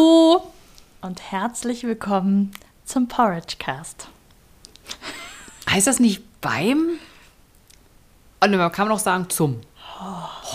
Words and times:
Hallo 0.00 0.42
und 1.02 1.20
herzlich 1.30 1.84
willkommen 1.84 2.52
zum 2.86 3.06
Porridge 3.06 3.56
Cast. 3.58 4.08
Heißt 5.68 5.86
das 5.86 6.00
nicht 6.00 6.22
beim? 6.40 6.92
Und 8.42 8.56
man 8.56 8.72
kann 8.72 8.90
auch 8.90 8.98
sagen 8.98 9.28
zum. 9.28 9.60
Oh. 10.00 10.54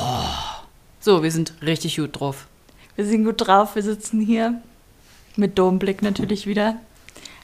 So, 0.99 1.21
wir 1.21 1.31
sind 1.31 1.53
richtig 1.61 1.97
gut 1.97 2.19
drauf. 2.19 2.47
Wir 2.95 3.05
sind 3.05 3.23
gut 3.23 3.45
drauf. 3.45 3.75
Wir 3.75 3.83
sitzen 3.83 4.19
hier 4.19 4.61
mit 5.35 5.59
Domblick 5.59 6.01
natürlich 6.01 6.47
wieder 6.47 6.77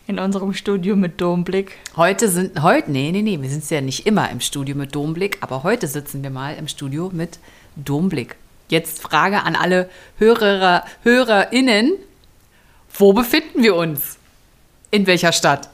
in 0.07 0.17
unserem 0.17 0.55
Studio 0.55 0.95
mit 0.95 1.21
Domblick. 1.21 1.77
Heute 1.95 2.29
sind, 2.29 2.63
heute, 2.63 2.89
nee, 2.89 3.11
nee, 3.11 3.21
nee, 3.21 3.39
wir 3.39 3.49
sind 3.49 3.69
ja 3.69 3.81
nicht 3.81 4.07
immer 4.07 4.31
im 4.31 4.39
Studio 4.39 4.75
mit 4.75 4.95
Domblick, 4.95 5.37
aber 5.41 5.61
heute 5.61 5.85
sitzen 5.87 6.23
wir 6.23 6.31
mal 6.31 6.55
im 6.55 6.67
Studio 6.67 7.11
mit 7.13 7.37
Domblick. 7.75 8.37
Jetzt 8.71 9.01
Frage 9.01 9.43
an 9.43 9.57
alle 9.57 9.89
Hörer, 10.17 10.85
HörerInnen. 11.03 11.91
Wo 12.93 13.11
befinden 13.11 13.63
wir 13.63 13.75
uns? 13.75 14.17
In 14.91 15.07
welcher 15.07 15.33
Stadt? 15.33 15.69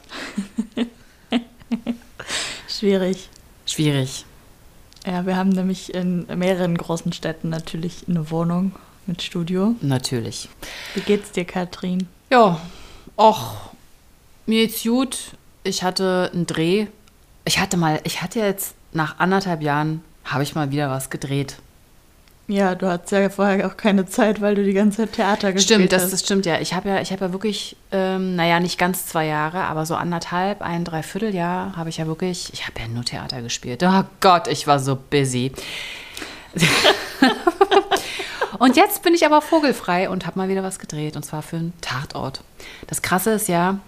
Schwierig. 2.68 3.28
Schwierig. 3.66 4.24
Ja, 5.06 5.24
wir 5.26 5.36
haben 5.36 5.50
nämlich 5.50 5.94
in 5.94 6.26
mehreren 6.36 6.76
großen 6.76 7.12
Städten 7.12 7.50
natürlich 7.50 8.04
eine 8.08 8.32
Wohnung 8.32 8.74
mit 9.06 9.22
Studio. 9.22 9.76
Natürlich. 9.80 10.48
Wie 10.94 11.00
geht's 11.00 11.30
dir, 11.30 11.44
Katrin? 11.44 12.08
Ja, 12.30 12.60
och, 13.16 13.70
mir 14.46 14.66
geht's 14.66 14.82
gut. 14.82 15.36
Ich 15.62 15.84
hatte 15.84 16.32
einen 16.34 16.46
Dreh. 16.46 16.88
Ich 17.44 17.60
hatte 17.60 17.76
mal, 17.76 18.00
ich 18.02 18.22
hatte 18.22 18.40
jetzt 18.40 18.74
nach 18.92 19.20
anderthalb 19.20 19.62
Jahren, 19.62 20.02
habe 20.24 20.42
ich 20.42 20.56
mal 20.56 20.72
wieder 20.72 20.90
was 20.90 21.10
gedreht. 21.10 21.58
Ja, 22.48 22.74
du 22.74 22.88
hattest 22.88 23.12
ja 23.12 23.28
vorher 23.28 23.66
auch 23.66 23.76
keine 23.76 24.06
Zeit, 24.06 24.40
weil 24.40 24.54
du 24.54 24.64
die 24.64 24.72
ganze 24.72 25.02
Zeit 25.02 25.12
Theater 25.12 25.52
gespielt 25.52 25.80
stimmt, 25.80 25.92
hast. 25.92 26.00
Stimmt, 26.00 26.12
das, 26.12 26.20
stimmt 26.22 26.46
ja. 26.46 26.58
Ich 26.60 26.72
habe 26.72 26.88
ja, 26.88 27.00
ich 27.02 27.12
habe 27.12 27.26
ja 27.26 27.32
wirklich, 27.32 27.76
ähm, 27.92 28.36
naja, 28.36 28.58
nicht 28.58 28.78
ganz 28.78 29.04
zwei 29.06 29.26
Jahre, 29.26 29.64
aber 29.64 29.84
so 29.84 29.94
anderthalb, 29.94 30.62
ein 30.62 30.82
Dreivierteljahr 30.84 31.76
habe 31.76 31.90
ich 31.90 31.98
ja 31.98 32.06
wirklich, 32.06 32.50
ich 32.54 32.66
habe 32.66 32.80
ja 32.80 32.88
nur 32.88 33.04
Theater 33.04 33.42
gespielt. 33.42 33.82
Oh 33.82 34.02
Gott, 34.20 34.48
ich 34.48 34.66
war 34.66 34.80
so 34.80 34.96
busy. 34.96 35.52
und 38.58 38.76
jetzt 38.76 39.02
bin 39.02 39.12
ich 39.12 39.26
aber 39.26 39.42
vogelfrei 39.42 40.08
und 40.08 40.26
habe 40.26 40.38
mal 40.38 40.48
wieder 40.48 40.62
was 40.62 40.78
gedreht 40.78 41.16
und 41.16 41.24
zwar 41.24 41.42
für 41.42 41.56
einen 41.56 41.74
Tatort. 41.82 42.42
Das 42.86 43.02
Krasse 43.02 43.32
ist 43.32 43.48
ja, 43.48 43.78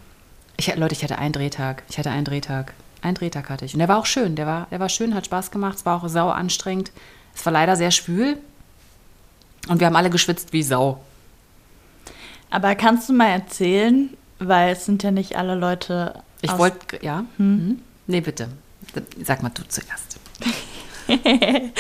ich, 0.58 0.76
Leute, 0.76 0.92
ich 0.94 1.02
hatte 1.02 1.16
einen 1.16 1.32
Drehtag. 1.32 1.84
Ich 1.88 1.96
hatte 1.96 2.10
einen 2.10 2.26
Drehtag. 2.26 2.74
Einen 3.00 3.14
Drehtag 3.14 3.48
hatte 3.48 3.64
ich. 3.64 3.72
Und 3.72 3.78
der 3.78 3.88
war 3.88 3.96
auch 3.96 4.04
schön. 4.04 4.36
Der 4.36 4.46
war, 4.46 4.66
der 4.70 4.80
war 4.80 4.90
schön, 4.90 5.14
hat 5.14 5.24
Spaß 5.24 5.50
gemacht. 5.50 5.78
Es 5.78 5.86
war 5.86 5.96
auch 5.96 6.06
sau 6.10 6.28
anstrengend. 6.28 6.92
Es 7.34 7.46
war 7.46 7.52
leider 7.54 7.76
sehr 7.76 7.90
schwül. 7.90 8.36
Und 9.70 9.78
wir 9.78 9.86
haben 9.86 9.94
alle 9.94 10.10
geschwitzt 10.10 10.52
wie 10.52 10.64
Sau. 10.64 11.00
Aber 12.50 12.74
kannst 12.74 13.08
du 13.08 13.12
mal 13.12 13.28
erzählen, 13.28 14.10
weil 14.40 14.72
es 14.72 14.84
sind 14.84 15.04
ja 15.04 15.12
nicht 15.12 15.36
alle 15.36 15.54
Leute. 15.54 16.24
Ich 16.42 16.58
wollte, 16.58 16.98
ja. 17.02 17.24
Hm? 17.36 17.46
Mhm. 17.46 17.82
Nee, 18.08 18.20
bitte. 18.20 18.48
Sag 19.22 19.44
mal 19.44 19.50
du 19.50 19.62
zuerst. 19.68 20.18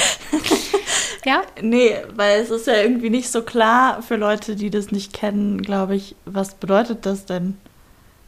ja? 1.24 1.42
Nee, 1.60 1.96
weil 2.14 2.40
es 2.40 2.50
ist 2.50 2.68
ja 2.68 2.74
irgendwie 2.74 3.10
nicht 3.10 3.28
so 3.28 3.42
klar 3.42 4.02
für 4.02 4.14
Leute, 4.14 4.54
die 4.54 4.70
das 4.70 4.92
nicht 4.92 5.12
kennen, 5.12 5.60
glaube 5.60 5.96
ich, 5.96 6.14
was 6.26 6.54
bedeutet 6.54 7.06
das 7.06 7.26
denn, 7.26 7.56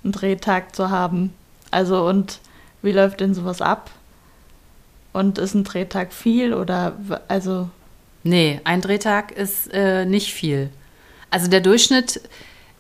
einen 0.02 0.12
Drehtag 0.12 0.74
zu 0.74 0.91
haben? 0.91 1.32
Also 1.70 2.04
und 2.04 2.41
wie 2.82 2.91
läuft 2.91 3.20
denn 3.20 3.32
sowas 3.32 3.62
ab? 3.62 3.92
Und 5.12 5.38
ist 5.38 5.54
ein 5.54 5.62
Drehtag 5.62 6.12
viel 6.12 6.52
oder 6.52 6.97
also 7.28 7.70
Nee, 8.23 8.61
ein 8.65 8.81
Drehtag 8.81 9.33
ist 9.33 9.73
äh, 9.73 10.05
nicht 10.05 10.33
viel. 10.33 10.70
Also 11.31 11.48
der 11.48 11.61
Durchschnitt, 11.61 12.20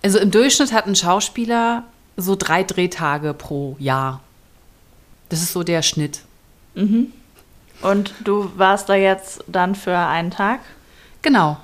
also 0.02 0.18
im 0.18 0.30
Durchschnitt 0.30 0.72
hat 0.72 0.86
ein 0.86 0.94
Schauspieler 0.94 1.84
so 2.16 2.36
drei 2.36 2.62
Drehtage 2.62 3.34
pro 3.34 3.76
Jahr. 3.78 4.20
Das 5.28 5.42
ist 5.42 5.52
so 5.52 5.62
der 5.62 5.82
Schnitt. 5.82 6.20
Mhm. 6.74 7.12
Und 7.80 8.14
du 8.22 8.52
warst 8.56 8.88
da 8.88 8.94
jetzt 8.94 9.42
dann 9.46 9.74
für 9.74 9.96
einen 9.96 10.30
Tag? 10.30 10.60
Genau. 11.22 11.56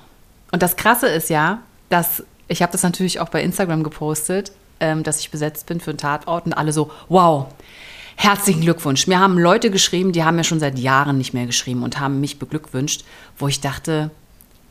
Und 0.51 0.61
das 0.61 0.75
Krasse 0.75 1.07
ist 1.07 1.29
ja, 1.29 1.59
dass 1.89 2.23
ich 2.47 2.61
habe 2.61 2.71
das 2.71 2.83
natürlich 2.83 3.19
auch 3.19 3.29
bei 3.29 3.43
Instagram 3.43 3.83
gepostet, 3.83 4.51
ähm, 4.79 5.03
dass 5.03 5.19
ich 5.19 5.31
besetzt 5.31 5.67
bin 5.67 5.79
für 5.79 5.91
einen 5.91 5.99
Tatort 5.99 6.45
und 6.45 6.53
alle 6.53 6.73
so, 6.73 6.91
wow, 7.07 7.47
Herzlichen 8.21 8.59
Glückwunsch. 8.59 9.07
Mir 9.07 9.17
haben 9.17 9.39
Leute 9.39 9.71
geschrieben, 9.71 10.11
die 10.11 10.25
haben 10.25 10.35
mir 10.35 10.43
schon 10.43 10.59
seit 10.59 10.77
Jahren 10.77 11.17
nicht 11.17 11.33
mehr 11.33 11.45
geschrieben 11.45 11.83
und 11.83 12.01
haben 12.01 12.19
mich 12.19 12.37
beglückwünscht, 12.37 13.05
wo 13.37 13.47
ich 13.47 13.61
dachte, 13.61 14.11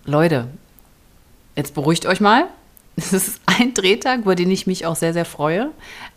Leute, 0.05 0.49
jetzt 1.57 1.73
beruhigt 1.75 2.05
euch 2.05 2.21
mal. 2.21 2.45
Es 2.97 3.15
ist 3.15 3.41
ein 3.47 3.73
Drehtag, 3.73 4.21
über 4.21 4.35
den 4.35 4.51
ich 4.51 4.67
mich 4.67 4.85
auch 4.85 4.97
sehr, 4.97 5.15
sehr 5.15 5.25
freue. 5.25 5.71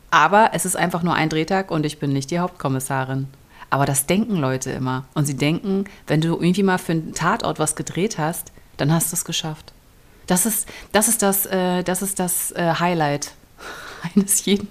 Aber 0.09 0.49
es 0.51 0.65
ist 0.65 0.75
einfach 0.75 1.03
nur 1.03 1.13
ein 1.13 1.29
Drehtag 1.29 1.71
und 1.71 1.85
ich 1.85 1.99
bin 1.99 2.11
nicht 2.11 2.31
die 2.31 2.39
Hauptkommissarin. 2.39 3.27
Aber 3.69 3.85
das 3.85 4.07
denken 4.07 4.35
Leute 4.35 4.71
immer. 4.71 5.05
Und 5.13 5.25
sie 5.25 5.37
denken, 5.37 5.85
wenn 6.07 6.19
du 6.19 6.33
irgendwie 6.33 6.63
mal 6.63 6.79
für 6.79 6.91
einen 6.91 7.13
Tatort 7.13 7.59
was 7.59 7.77
gedreht 7.77 8.17
hast, 8.17 8.51
dann 8.75 8.91
hast 8.91 9.13
du 9.13 9.15
es 9.15 9.23
geschafft. 9.23 9.71
Das 10.27 10.45
ist 10.45 10.67
das, 10.91 11.07
ist 11.07 11.21
das, 11.21 11.45
äh, 11.45 11.81
das, 11.83 12.01
ist 12.01 12.19
das 12.19 12.51
äh, 12.51 12.73
Highlight 12.77 13.31
eines 14.15 14.45
jeden. 14.45 14.67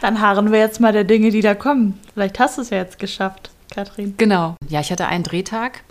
Dann 0.00 0.20
harren 0.20 0.52
wir 0.52 0.58
jetzt 0.58 0.80
mal 0.80 0.92
der 0.92 1.04
Dinge, 1.04 1.30
die 1.30 1.40
da 1.40 1.54
kommen. 1.54 1.98
Vielleicht 2.12 2.38
hast 2.38 2.58
du 2.58 2.62
es 2.62 2.70
ja 2.70 2.78
jetzt 2.78 2.98
geschafft, 2.98 3.50
Katrin. 3.72 4.14
Genau. 4.16 4.56
Ja, 4.68 4.80
ich 4.80 4.90
hatte 4.90 5.06
einen 5.06 5.24
Drehtag 5.24 5.82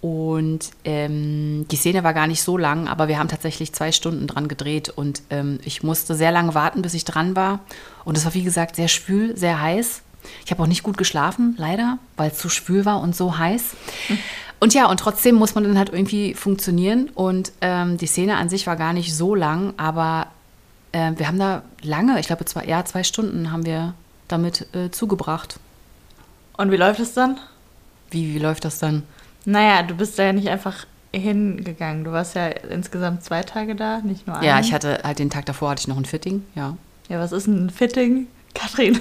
und 0.00 0.70
ähm, 0.84 1.66
die 1.70 1.76
Szene 1.76 2.02
war 2.04 2.14
gar 2.14 2.26
nicht 2.26 2.42
so 2.42 2.56
lang, 2.56 2.88
aber 2.88 3.08
wir 3.08 3.18
haben 3.18 3.28
tatsächlich 3.28 3.72
zwei 3.74 3.92
Stunden 3.92 4.26
dran 4.26 4.48
gedreht 4.48 4.88
und 4.88 5.22
ähm, 5.28 5.58
ich 5.64 5.82
musste 5.82 6.14
sehr 6.14 6.32
lange 6.32 6.54
warten, 6.54 6.80
bis 6.82 6.94
ich 6.94 7.04
dran 7.04 7.36
war. 7.36 7.60
Und 8.04 8.16
es 8.16 8.24
war, 8.24 8.34
wie 8.34 8.42
gesagt, 8.42 8.76
sehr 8.76 8.88
schwül, 8.88 9.36
sehr 9.36 9.60
heiß. 9.60 10.02
Ich 10.44 10.50
habe 10.50 10.62
auch 10.62 10.66
nicht 10.66 10.82
gut 10.82 10.96
geschlafen, 10.96 11.54
leider, 11.58 11.98
weil 12.16 12.30
es 12.30 12.38
zu 12.38 12.48
schwül 12.48 12.84
war 12.84 13.00
und 13.00 13.14
so 13.14 13.38
heiß. 13.38 13.76
Und 14.62 14.74
ja, 14.74 14.90
und 14.90 15.00
trotzdem 15.00 15.36
muss 15.36 15.54
man 15.54 15.64
dann 15.64 15.78
halt 15.78 15.88
irgendwie 15.90 16.34
funktionieren. 16.34 17.08
Und 17.14 17.50
ähm, 17.62 17.96
die 17.96 18.06
Szene 18.06 18.36
an 18.36 18.50
sich 18.50 18.66
war 18.66 18.76
gar 18.76 18.92
nicht 18.92 19.16
so 19.16 19.34
lang, 19.34 19.72
aber 19.78 20.26
äh, 20.92 21.12
wir 21.16 21.28
haben 21.28 21.38
da 21.38 21.62
lange, 21.82 22.18
ich 22.20 22.26
glaube 22.26 22.44
zwei, 22.44 22.64
ja, 22.64 22.84
zwei 22.84 23.02
Stunden 23.02 23.52
haben 23.52 23.64
wir 23.64 23.94
damit 24.28 24.66
äh, 24.74 24.90
zugebracht. 24.90 25.58
Und 26.56 26.70
wie 26.70 26.76
läuft 26.76 27.00
es 27.00 27.14
dann? 27.14 27.38
Wie, 28.10 28.34
wie 28.34 28.38
läuft 28.38 28.64
das 28.64 28.78
dann? 28.78 29.04
Naja, 29.44 29.82
du 29.82 29.94
bist 29.94 30.18
da 30.18 30.24
ja 30.24 30.32
nicht 30.32 30.48
einfach 30.48 30.86
hingegangen. 31.12 32.04
Du 32.04 32.12
warst 32.12 32.34
ja 32.34 32.48
insgesamt 32.48 33.24
zwei 33.24 33.42
Tage 33.42 33.74
da, 33.74 34.00
nicht 34.00 34.26
nur 34.26 34.36
einen. 34.36 34.44
Ja, 34.44 34.60
ich 34.60 34.72
hatte 34.72 35.00
halt 35.02 35.18
den 35.18 35.30
Tag 35.30 35.46
davor 35.46 35.70
hatte 35.70 35.80
ich 35.80 35.88
noch 35.88 35.96
ein 35.96 36.04
Fitting, 36.04 36.44
ja. 36.54 36.76
Ja, 37.08 37.18
was 37.18 37.32
ist 37.32 37.46
ein 37.46 37.70
Fitting? 37.70 38.28
Katrin, 38.54 39.00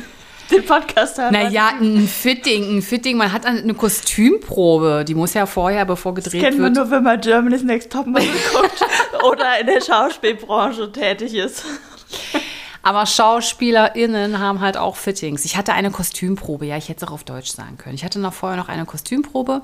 den 0.51 0.65
Podcast 0.65 1.17
haben. 1.17 1.33
Naja, 1.33 1.73
ein 1.79 2.07
Fitting, 2.07 2.77
ein 2.77 2.81
Fitting. 2.81 3.17
Man 3.17 3.31
hat 3.31 3.45
eine 3.45 3.73
Kostümprobe, 3.73 5.05
die 5.07 5.15
muss 5.15 5.33
ja 5.33 5.45
vorher, 5.45 5.85
bevor 5.85 6.13
gedreht 6.13 6.33
das 6.33 6.41
kennt 6.41 6.57
wird. 6.57 6.65
kennt 6.65 6.75
man 6.75 6.83
nur, 6.83 6.91
wenn 6.91 7.03
man 7.03 7.21
Germany's 7.21 7.63
Next 7.63 7.91
Topmodel 7.91 8.27
guckt 8.53 8.85
oder 9.23 9.59
in 9.59 9.67
der 9.67 9.81
Schauspielbranche 9.81 10.91
tätig 10.91 11.33
ist. 11.33 11.65
Aber 12.81 13.05
SchauspielerInnen 13.05 14.39
haben 14.39 14.61
halt 14.61 14.77
auch 14.77 14.95
Fittings. 14.95 15.45
Ich 15.45 15.57
hatte 15.57 15.73
eine 15.73 15.91
Kostümprobe, 15.91 16.65
ja, 16.65 16.77
ich 16.77 16.89
hätte 16.89 17.03
es 17.03 17.09
auch 17.09 17.13
auf 17.13 17.23
Deutsch 17.23 17.51
sagen 17.51 17.77
können. 17.77 17.95
Ich 17.95 18.05
hatte 18.05 18.19
noch 18.19 18.33
vorher 18.33 18.57
noch 18.57 18.69
eine 18.69 18.85
Kostümprobe. 18.85 19.61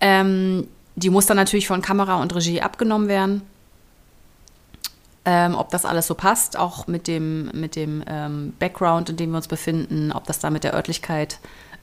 Ähm, 0.00 0.66
die 0.96 1.10
muss 1.10 1.26
dann 1.26 1.36
natürlich 1.36 1.68
von 1.68 1.80
Kamera 1.80 2.20
und 2.20 2.34
Regie 2.34 2.60
abgenommen 2.60 3.08
werden. 3.08 3.42
Ähm, 5.26 5.54
ob 5.54 5.70
das 5.70 5.84
alles 5.84 6.06
so 6.06 6.14
passt, 6.14 6.58
auch 6.58 6.86
mit 6.86 7.06
dem, 7.06 7.50
mit 7.52 7.76
dem 7.76 8.02
ähm, 8.06 8.54
Background, 8.58 9.10
in 9.10 9.16
dem 9.16 9.30
wir 9.30 9.36
uns 9.36 9.48
befinden, 9.48 10.12
ob 10.12 10.24
das 10.26 10.38
da 10.38 10.48
mit 10.48 10.64
der 10.64 10.72
Örtlichkeit, 10.72 11.38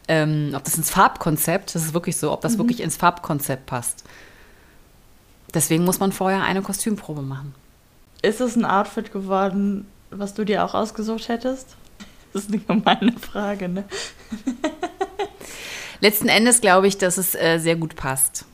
ähm, 0.07 0.53
ob 0.55 0.63
das 0.63 0.75
ins 0.75 0.89
Farbkonzept, 0.89 1.75
das 1.75 1.83
ist 1.83 1.93
wirklich 1.93 2.17
so, 2.17 2.31
ob 2.31 2.41
das 2.41 2.53
mhm. 2.53 2.59
wirklich 2.59 2.81
ins 2.81 2.97
Farbkonzept 2.97 3.67
passt. 3.67 4.03
Deswegen 5.53 5.85
muss 5.85 5.99
man 5.99 6.11
vorher 6.11 6.43
eine 6.43 6.61
Kostümprobe 6.61 7.21
machen. 7.21 7.53
Ist 8.21 8.41
es 8.41 8.55
ein 8.55 8.65
Outfit 8.65 9.11
geworden, 9.11 9.87
was 10.09 10.33
du 10.33 10.43
dir 10.43 10.65
auch 10.65 10.73
ausgesucht 10.73 11.27
hättest? 11.29 11.75
Das 12.33 12.43
ist 12.43 12.51
eine 12.51 12.59
gemeine 12.59 13.13
Frage, 13.13 13.69
ne? 13.69 13.85
Letzten 16.01 16.27
Endes 16.27 16.61
glaube 16.61 16.87
ich, 16.87 16.97
dass 16.97 17.17
es 17.17 17.33
äh, 17.33 17.57
sehr 17.57 17.77
gut 17.77 17.95
passt. 17.95 18.45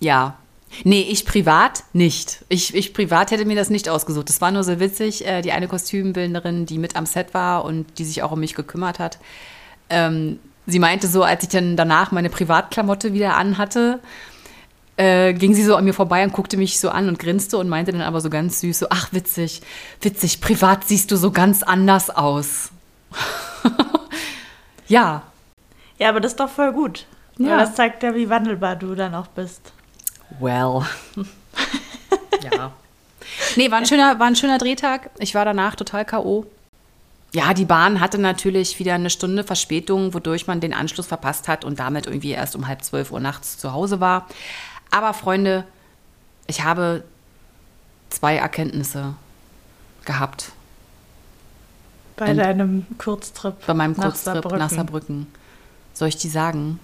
Ja. 0.00 0.36
Nee, 0.82 1.06
ich 1.08 1.24
privat 1.24 1.84
nicht. 1.92 2.44
Ich, 2.48 2.74
ich 2.74 2.92
privat 2.92 3.30
hätte 3.30 3.44
mir 3.44 3.56
das 3.56 3.70
nicht 3.70 3.88
ausgesucht. 3.88 4.28
Das 4.28 4.40
war 4.40 4.50
nur 4.50 4.64
so 4.64 4.80
witzig. 4.80 5.26
Äh, 5.26 5.42
die 5.42 5.52
eine 5.52 5.68
Kostümbildnerin, 5.68 6.66
die 6.66 6.78
mit 6.78 6.96
am 6.96 7.06
Set 7.06 7.34
war 7.34 7.64
und 7.64 7.98
die 7.98 8.04
sich 8.04 8.22
auch 8.22 8.32
um 8.32 8.40
mich 8.40 8.54
gekümmert 8.54 8.98
hat, 8.98 9.18
ähm, 9.90 10.38
sie 10.66 10.78
meinte 10.78 11.06
so, 11.06 11.22
als 11.22 11.42
ich 11.42 11.50
dann 11.50 11.76
danach 11.76 12.10
meine 12.10 12.30
Privatklamotte 12.30 13.12
wieder 13.12 13.36
anhatte, 13.36 14.00
äh, 14.96 15.32
ging 15.32 15.54
sie 15.54 15.64
so 15.64 15.76
an 15.76 15.84
mir 15.84 15.94
vorbei 15.94 16.24
und 16.24 16.32
guckte 16.32 16.56
mich 16.56 16.78
so 16.78 16.88
an 16.88 17.08
und 17.08 17.18
grinste 17.18 17.58
und 17.58 17.68
meinte 17.68 17.92
dann 17.92 18.00
aber 18.00 18.20
so 18.20 18.30
ganz 18.30 18.60
süß, 18.60 18.78
so, 18.80 18.86
ach 18.90 19.12
witzig, 19.12 19.60
witzig, 20.00 20.40
privat 20.40 20.84
siehst 20.84 21.10
du 21.10 21.16
so 21.16 21.30
ganz 21.30 21.62
anders 21.62 22.10
aus. 22.10 22.70
ja. 24.88 25.22
Ja, 25.98 26.08
aber 26.08 26.20
das 26.20 26.32
ist 26.32 26.40
doch 26.40 26.48
voll 26.50 26.72
gut. 26.72 27.06
Ja. 27.38 27.58
Das 27.58 27.74
zeigt 27.74 28.02
ja, 28.02 28.14
wie 28.14 28.28
wandelbar 28.28 28.76
du 28.76 28.94
dann 28.94 29.14
auch 29.14 29.26
bist. 29.26 29.72
Well. 30.40 30.82
ja. 32.42 32.72
Nee, 33.56 33.70
war 33.70 33.78
ein, 33.78 33.86
schöner, 33.86 34.18
war 34.18 34.26
ein 34.26 34.36
schöner 34.36 34.58
Drehtag. 34.58 35.10
Ich 35.18 35.34
war 35.34 35.44
danach 35.44 35.74
total 35.76 36.04
K.O. 36.04 36.46
Ja, 37.32 37.52
die 37.52 37.64
Bahn 37.64 38.00
hatte 38.00 38.18
natürlich 38.18 38.78
wieder 38.78 38.94
eine 38.94 39.10
Stunde 39.10 39.42
Verspätung, 39.42 40.14
wodurch 40.14 40.46
man 40.46 40.60
den 40.60 40.72
Anschluss 40.74 41.06
verpasst 41.06 41.48
hat 41.48 41.64
und 41.64 41.78
damit 41.80 42.06
irgendwie 42.06 42.30
erst 42.30 42.54
um 42.54 42.68
halb 42.68 42.84
zwölf 42.84 43.10
Uhr 43.10 43.20
nachts 43.20 43.58
zu 43.58 43.72
Hause 43.72 44.00
war. 44.00 44.28
Aber 44.90 45.14
Freunde, 45.14 45.64
ich 46.46 46.62
habe 46.62 47.02
zwei 48.10 48.36
Erkenntnisse 48.36 49.14
gehabt. 50.04 50.52
Bei 52.16 52.30
Und- 52.30 52.36
deinem 52.36 52.86
Kurztrip. 52.98 53.66
Bei 53.66 53.74
meinem 53.74 53.92
nach 53.92 54.04
Kurztrip 54.04 54.34
Saarbrücken. 54.34 54.58
nach 54.58 54.70
Saarbrücken. 54.70 55.26
Soll 55.94 56.08
ich 56.08 56.16
die 56.16 56.28
sagen? 56.28 56.78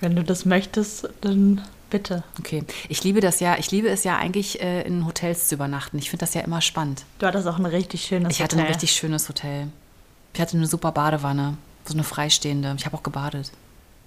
Wenn 0.00 0.16
du 0.16 0.24
das 0.24 0.44
möchtest, 0.46 1.08
dann 1.20 1.60
bitte. 1.90 2.22
Okay. 2.38 2.64
Ich 2.88 3.04
liebe 3.04 3.20
das 3.20 3.40
ja, 3.40 3.56
ich 3.58 3.70
liebe 3.70 3.88
es 3.88 4.04
ja 4.04 4.16
eigentlich, 4.16 4.60
äh, 4.62 4.82
in 4.82 5.06
Hotels 5.06 5.48
zu 5.48 5.54
übernachten. 5.56 5.98
Ich 5.98 6.10
finde 6.10 6.24
das 6.24 6.34
ja 6.34 6.40
immer 6.40 6.60
spannend. 6.60 7.04
Du 7.18 7.26
hattest 7.26 7.46
auch 7.46 7.58
ein 7.58 7.66
richtig 7.66 8.04
schönes 8.04 8.32
Ich 8.34 8.42
hatte 8.42 8.56
Hotel. 8.56 8.66
ein 8.66 8.72
richtig 8.72 8.92
schönes 8.92 9.28
Hotel. 9.28 9.68
Ich 10.32 10.40
hatte 10.40 10.56
eine 10.56 10.66
super 10.66 10.92
Badewanne, 10.92 11.56
so 11.84 11.94
eine 11.94 12.04
freistehende. 12.04 12.74
Ich 12.78 12.86
habe 12.86 12.96
auch 12.96 13.02
gebadet. 13.02 13.50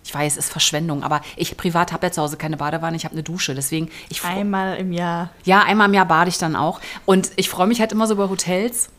Ich 0.06 0.14
weiß, 0.14 0.34
es 0.34 0.46
ist 0.46 0.52
Verschwendung, 0.52 1.04
aber 1.04 1.22
ich 1.38 1.56
privat 1.56 1.94
habe 1.94 2.06
ja 2.08 2.12
zu 2.12 2.22
Hause 2.22 2.36
keine 2.36 2.58
Badewanne, 2.58 2.98
ich 2.98 3.06
habe 3.06 3.14
eine 3.14 3.24
Dusche. 3.24 3.56
Deswegen, 3.56 3.90
ich 4.10 4.24
Einmal 4.24 4.76
im 4.78 4.92
Jahr. 4.92 5.30
ja, 5.46 5.62
einmal 5.64 5.88
im 5.88 5.94
Jahr 5.94 6.06
bade 6.06 6.30
ich 6.30 6.38
dann 6.38 6.56
auch. 6.58 6.82
Und 7.06 7.32
ich 7.38 7.50
freue 7.50 7.68
mich 7.68 7.80
halt 7.80 7.94
immer 7.94 8.06
so 8.08 8.16
über 8.16 8.30
Hotels, 8.30 8.90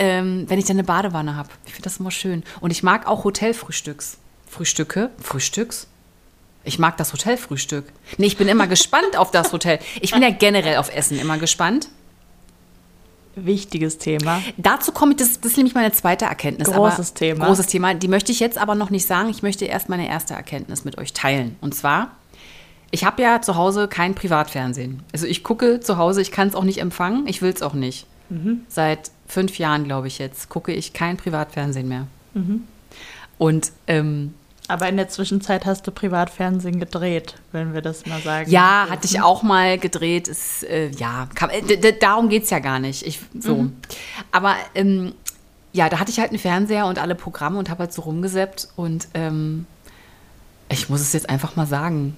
ähm, 0.00 0.44
wenn 0.48 0.58
ich 0.58 0.64
dann 0.64 0.76
eine 0.76 0.84
Badewanne 0.84 1.36
habe. 1.36 1.48
Ich 1.66 1.72
finde 1.72 1.84
das 1.84 1.98
immer 1.98 2.10
schön. 2.10 2.42
Und 2.60 2.72
ich 2.72 2.82
mag 2.82 3.06
auch 3.06 3.22
Hotelfrühstücks. 3.24 4.18
Frühstücke? 4.48 5.10
Frühstücks? 5.20 5.86
Ich 6.68 6.78
mag 6.78 6.96
das 6.98 7.12
Hotelfrühstück. 7.12 7.86
Nee, 8.18 8.26
ich 8.26 8.36
bin 8.36 8.46
immer 8.46 8.66
gespannt 8.68 9.16
auf 9.16 9.30
das 9.30 9.52
Hotel. 9.52 9.78
Ich 10.00 10.12
bin 10.12 10.22
ja 10.22 10.30
generell 10.30 10.76
auf 10.76 10.94
Essen 10.94 11.18
immer 11.18 11.38
gespannt. 11.38 11.88
Wichtiges 13.34 13.98
Thema. 13.98 14.42
Dazu 14.56 14.92
komme 14.92 15.12
ich, 15.12 15.18
das, 15.18 15.40
das 15.40 15.52
ist 15.52 15.56
nämlich 15.56 15.74
meine 15.74 15.92
zweite 15.92 16.26
Erkenntnis. 16.26 16.68
Großes 16.68 17.10
aber, 17.10 17.18
Thema. 17.18 17.46
Großes 17.46 17.66
Thema. 17.66 17.94
Die 17.94 18.08
möchte 18.08 18.32
ich 18.32 18.40
jetzt 18.40 18.58
aber 18.58 18.74
noch 18.74 18.90
nicht 18.90 19.06
sagen. 19.06 19.28
Ich 19.30 19.42
möchte 19.42 19.64
erst 19.64 19.88
meine 19.88 20.08
erste 20.08 20.34
Erkenntnis 20.34 20.84
mit 20.84 20.98
euch 20.98 21.12
teilen. 21.12 21.56
Und 21.60 21.74
zwar, 21.74 22.12
ich 22.90 23.04
habe 23.04 23.22
ja 23.22 23.40
zu 23.40 23.56
Hause 23.56 23.88
kein 23.88 24.14
Privatfernsehen. 24.14 25.02
Also 25.12 25.26
ich 25.26 25.44
gucke 25.44 25.80
zu 25.80 25.96
Hause, 25.96 26.20
ich 26.20 26.32
kann 26.32 26.48
es 26.48 26.54
auch 26.54 26.64
nicht 26.64 26.78
empfangen, 26.78 27.26
ich 27.26 27.40
will 27.42 27.52
es 27.52 27.62
auch 27.62 27.74
nicht. 27.74 28.06
Mhm. 28.28 28.62
Seit 28.68 29.10
fünf 29.26 29.58
Jahren, 29.58 29.84
glaube 29.84 30.06
ich 30.08 30.18
jetzt, 30.18 30.48
gucke 30.48 30.72
ich 30.72 30.92
kein 30.92 31.16
Privatfernsehen 31.16 31.88
mehr. 31.88 32.06
Mhm. 32.34 32.64
Und 33.38 33.72
ähm, 33.86 34.34
Aber 34.68 34.86
in 34.86 34.98
der 34.98 35.08
Zwischenzeit 35.08 35.64
hast 35.64 35.86
du 35.86 35.90
Privatfernsehen 35.90 36.78
gedreht, 36.78 37.36
wenn 37.52 37.72
wir 37.72 37.80
das 37.80 38.04
mal 38.04 38.20
sagen. 38.20 38.50
Ja, 38.50 38.80
dürfen. 38.82 38.92
hatte 38.92 39.06
ich 39.06 39.22
auch 39.22 39.42
mal 39.42 39.78
gedreht. 39.78 40.28
Ist, 40.28 40.62
äh, 40.64 40.90
ja, 40.90 41.26
kann, 41.34 41.48
äh, 41.48 41.98
darum 41.98 42.28
geht 42.28 42.44
es 42.44 42.50
ja 42.50 42.58
gar 42.58 42.78
nicht. 42.78 43.06
Ich, 43.06 43.20
so. 43.38 43.70
Aber 44.30 44.56
ähm, 44.74 45.14
ja, 45.72 45.88
da 45.88 45.98
hatte 45.98 46.10
ich 46.10 46.20
halt 46.20 46.30
einen 46.30 46.38
Fernseher 46.38 46.84
und 46.86 46.98
alle 46.98 47.14
Programme 47.14 47.58
und 47.58 47.70
habe 47.70 47.84
halt 47.84 47.94
so 47.94 48.02
rumgeseppt. 48.02 48.68
Und 48.76 49.08
ähm, 49.14 49.66
ich 50.68 50.90
muss 50.90 51.00
es 51.00 51.14
jetzt 51.14 51.30
einfach 51.30 51.56
mal 51.56 51.66
sagen. 51.66 52.14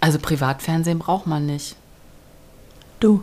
Also 0.00 0.18
Privatfernsehen 0.18 0.98
braucht 0.98 1.26
man 1.26 1.44
nicht. 1.44 1.76
Du. 3.00 3.22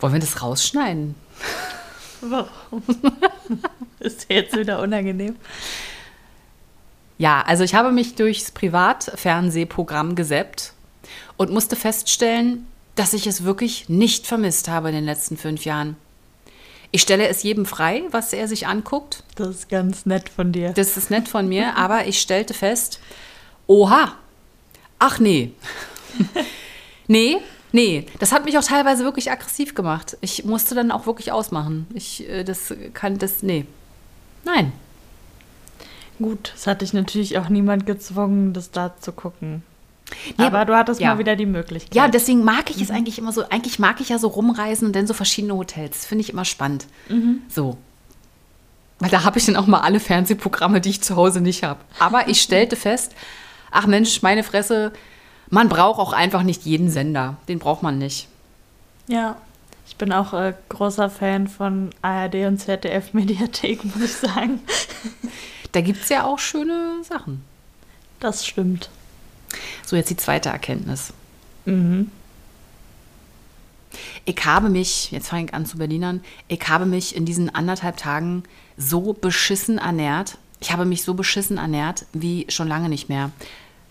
Wollen 0.00 0.14
wir 0.14 0.20
das 0.20 0.42
rausschneiden? 0.42 1.14
Warum? 2.20 2.82
Ist 4.00 4.26
jetzt 4.28 4.56
wieder 4.56 4.80
unangenehm? 4.80 5.36
Ja, 7.18 7.42
also 7.46 7.62
ich 7.64 7.74
habe 7.74 7.92
mich 7.92 8.16
durchs 8.16 8.50
Privatfernsehprogramm 8.50 10.14
geseppt 10.14 10.72
und 11.36 11.50
musste 11.50 11.76
feststellen, 11.76 12.66
dass 12.96 13.12
ich 13.12 13.26
es 13.26 13.44
wirklich 13.44 13.88
nicht 13.88 14.26
vermisst 14.26 14.68
habe 14.68 14.88
in 14.88 14.94
den 14.94 15.04
letzten 15.04 15.36
fünf 15.36 15.64
Jahren. 15.64 15.96
Ich 16.90 17.02
stelle 17.02 17.26
es 17.26 17.42
jedem 17.42 17.66
frei, 17.66 18.04
was 18.10 18.32
er 18.32 18.46
sich 18.46 18.68
anguckt. 18.68 19.24
Das 19.34 19.48
ist 19.48 19.68
ganz 19.68 20.06
nett 20.06 20.28
von 20.28 20.52
dir. 20.52 20.72
Das 20.72 20.96
ist 20.96 21.10
nett 21.10 21.28
von 21.28 21.48
mir, 21.48 21.76
aber 21.76 22.06
ich 22.06 22.20
stellte 22.20 22.54
fest, 22.54 23.00
oha, 23.66 24.14
ach 24.98 25.18
nee. 25.18 25.52
nee, 27.08 27.38
nee, 27.72 28.06
das 28.20 28.30
hat 28.30 28.44
mich 28.44 28.56
auch 28.58 28.64
teilweise 28.64 29.02
wirklich 29.02 29.30
aggressiv 29.30 29.74
gemacht. 29.74 30.16
Ich 30.20 30.44
musste 30.44 30.76
dann 30.76 30.92
auch 30.92 31.06
wirklich 31.06 31.32
ausmachen. 31.32 31.88
Ich, 31.94 32.28
äh, 32.28 32.44
das 32.44 32.72
kann 32.92 33.18
das, 33.18 33.42
nee. 33.42 33.66
Nein. 34.44 34.72
Gut, 36.18 36.52
es 36.54 36.66
hat 36.66 36.82
dich 36.82 36.92
natürlich 36.92 37.38
auch 37.38 37.48
niemand 37.48 37.86
gezwungen, 37.86 38.52
das 38.52 38.70
da 38.70 38.94
zu 39.00 39.12
gucken. 39.12 39.62
Nee, 40.38 40.44
aber 40.44 40.64
du 40.64 40.76
hattest 40.76 41.00
ja. 41.00 41.12
mal 41.12 41.18
wieder 41.18 41.34
die 41.34 41.46
Möglichkeit. 41.46 41.94
Ja, 41.94 42.08
deswegen 42.08 42.44
mag 42.44 42.70
ich 42.70 42.80
es 42.80 42.90
eigentlich 42.90 43.18
immer 43.18 43.32
so. 43.32 43.48
Eigentlich 43.48 43.78
mag 43.78 44.00
ich 44.00 44.10
ja 44.10 44.18
so 44.18 44.28
rumreisen 44.28 44.86
und 44.86 44.96
dann 44.96 45.06
so 45.06 45.14
verschiedene 45.14 45.54
Hotels. 45.54 46.06
Finde 46.06 46.22
ich 46.22 46.30
immer 46.30 46.44
spannend. 46.44 46.86
So. 47.48 47.78
Weil 48.98 49.10
da 49.10 49.24
habe 49.24 49.38
ich 49.38 49.46
dann 49.46 49.56
auch 49.56 49.66
mal 49.66 49.80
alle 49.80 50.00
Fernsehprogramme, 50.00 50.80
die 50.80 50.90
ich 50.90 51.02
zu 51.02 51.16
Hause 51.16 51.40
nicht 51.40 51.62
habe. 51.64 51.80
Aber 51.98 52.28
ich 52.28 52.40
stellte 52.40 52.76
fest, 52.76 53.12
ach 53.70 53.86
Mensch, 53.86 54.22
meine 54.22 54.44
Fresse, 54.44 54.92
man 55.50 55.68
braucht 55.68 55.98
auch 55.98 56.12
einfach 56.12 56.42
nicht 56.42 56.64
jeden 56.64 56.90
Sender. 56.90 57.36
Den 57.48 57.58
braucht 57.58 57.82
man 57.82 57.98
nicht. 57.98 58.28
Ja, 59.08 59.36
ich 59.86 59.96
bin 59.96 60.12
auch 60.12 60.32
äh, 60.32 60.54
großer 60.68 61.10
Fan 61.10 61.48
von 61.48 61.90
ARD 62.02 62.46
und 62.46 62.58
ZDF-Mediathek, 62.58 63.84
muss 63.96 64.04
ich 64.04 64.14
sagen. 64.14 64.60
Da 65.74 65.80
gibt 65.80 66.04
es 66.04 66.08
ja 66.08 66.24
auch 66.24 66.38
schöne 66.38 67.02
Sachen. 67.02 67.42
Das 68.20 68.46
stimmt. 68.46 68.90
So, 69.84 69.96
jetzt 69.96 70.08
die 70.08 70.16
zweite 70.16 70.48
Erkenntnis. 70.48 71.12
Mhm. 71.64 72.12
Ich 74.24 74.36
habe 74.44 74.68
mich, 74.68 75.10
jetzt 75.10 75.28
fange 75.28 75.46
ich 75.46 75.54
an 75.54 75.66
zu 75.66 75.78
Berlinern, 75.78 76.22
ich 76.46 76.68
habe 76.68 76.86
mich 76.86 77.16
in 77.16 77.24
diesen 77.26 77.52
anderthalb 77.52 77.96
Tagen 77.96 78.44
so 78.76 79.14
beschissen 79.14 79.78
ernährt. 79.78 80.38
Ich 80.60 80.70
habe 80.70 80.84
mich 80.84 81.02
so 81.02 81.14
beschissen 81.14 81.58
ernährt 81.58 82.06
wie 82.12 82.46
schon 82.50 82.68
lange 82.68 82.88
nicht 82.88 83.08
mehr. 83.08 83.32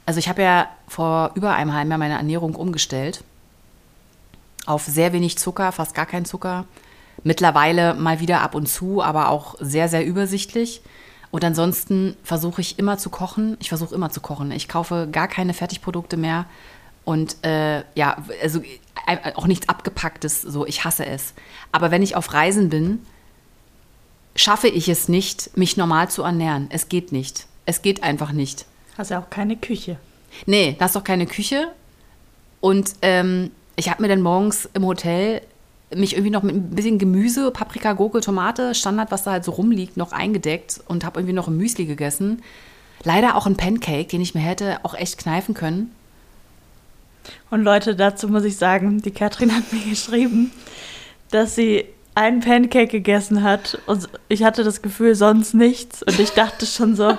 Also 0.05 0.19
ich 0.19 0.29
habe 0.29 0.41
ja 0.41 0.69
vor 0.87 1.31
über 1.35 1.53
einem 1.53 1.73
halben 1.73 1.89
Jahr 1.89 1.99
meine 1.99 2.15
Ernährung 2.15 2.55
umgestellt. 2.55 3.25
Auf 4.65 4.85
sehr 4.85 5.11
wenig 5.11 5.37
Zucker, 5.37 5.73
fast 5.73 5.95
gar 5.95 6.05
kein 6.05 6.23
Zucker. 6.23 6.63
Mittlerweile 7.23 7.93
mal 7.93 8.21
wieder 8.21 8.39
ab 8.39 8.55
und 8.55 8.67
zu, 8.67 9.03
aber 9.03 9.27
auch 9.27 9.55
sehr, 9.59 9.89
sehr 9.89 10.05
übersichtlich. 10.05 10.81
Und 11.33 11.43
ansonsten 11.43 12.15
versuche 12.23 12.61
ich 12.61 12.77
immer 12.77 12.99
zu 12.99 13.09
kochen. 13.09 13.57
Ich 13.59 13.69
versuche 13.69 13.95
immer 13.95 14.11
zu 14.11 14.21
kochen. 14.21 14.51
Ich 14.51 14.67
kaufe 14.67 15.07
gar 15.11 15.27
keine 15.27 15.55
Fertigprodukte 15.55 16.15
mehr. 16.15 16.45
Und 17.05 17.43
äh, 17.43 17.83
ja, 17.95 18.23
also 18.43 18.61
äh, 19.07 19.33
auch 19.33 19.47
nichts 19.47 19.67
Abgepacktes. 19.67 20.43
So, 20.43 20.67
ich 20.67 20.83
hasse 20.83 21.07
es. 21.07 21.33
Aber 21.71 21.89
wenn 21.89 22.03
ich 22.03 22.15
auf 22.15 22.33
Reisen 22.33 22.69
bin, 22.69 22.99
schaffe 24.35 24.67
ich 24.67 24.87
es 24.89 25.09
nicht, 25.09 25.57
mich 25.57 25.75
normal 25.75 26.07
zu 26.07 26.21
ernähren. 26.21 26.67
Es 26.69 26.87
geht 26.87 27.11
nicht. 27.11 27.47
Es 27.65 27.81
geht 27.81 28.03
einfach 28.03 28.31
nicht. 28.31 28.67
Hast 28.95 29.09
ja 29.09 29.19
auch 29.19 29.31
keine 29.31 29.57
Küche. 29.57 29.97
Nee, 30.45 30.75
da 30.77 30.85
ist 30.85 30.95
doch 30.95 31.03
keine 31.03 31.25
Küche. 31.25 31.69
Und 32.61 32.93
ähm, 33.01 33.49
ich 33.75 33.89
habe 33.89 34.03
mir 34.03 34.07
dann 34.07 34.21
morgens 34.21 34.69
im 34.75 34.85
Hotel 34.85 35.41
mich 35.95 36.13
irgendwie 36.13 36.31
noch 36.31 36.43
mit 36.43 36.55
ein 36.55 36.69
bisschen 36.71 36.99
Gemüse, 36.99 37.51
Paprika, 37.51 37.93
Gurke, 37.93 38.21
Tomate, 38.21 38.75
Standard, 38.75 39.11
was 39.11 39.23
da 39.23 39.31
halt 39.31 39.45
so 39.45 39.51
rumliegt, 39.51 39.97
noch 39.97 40.11
eingedeckt 40.11 40.81
und 40.87 41.05
habe 41.05 41.19
irgendwie 41.19 41.33
noch 41.33 41.47
ein 41.47 41.57
Müsli 41.57 41.85
gegessen. 41.85 42.41
Leider 43.03 43.35
auch 43.35 43.45
ein 43.45 43.57
Pancake, 43.57 44.07
den 44.07 44.21
ich 44.21 44.33
mir 44.33 44.41
hätte 44.41 44.79
auch 44.83 44.95
echt 44.95 45.17
kneifen 45.17 45.53
können. 45.53 45.93
Und 47.49 47.63
Leute, 47.63 47.95
dazu 47.95 48.27
muss 48.27 48.43
ich 48.43 48.57
sagen, 48.57 49.01
die 49.01 49.11
Katrin 49.11 49.55
hat 49.55 49.71
mir 49.71 49.89
geschrieben, 49.89 50.51
dass 51.31 51.55
sie 51.55 51.85
einen 52.15 52.41
Pancake 52.41 52.87
gegessen 52.87 53.43
hat 53.43 53.79
und 53.87 54.07
ich 54.29 54.43
hatte 54.43 54.63
das 54.63 54.81
Gefühl, 54.81 55.15
sonst 55.15 55.53
nichts. 55.53 56.03
Und 56.03 56.19
ich 56.19 56.31
dachte 56.31 56.65
schon 56.65 56.95
so, 56.95 57.17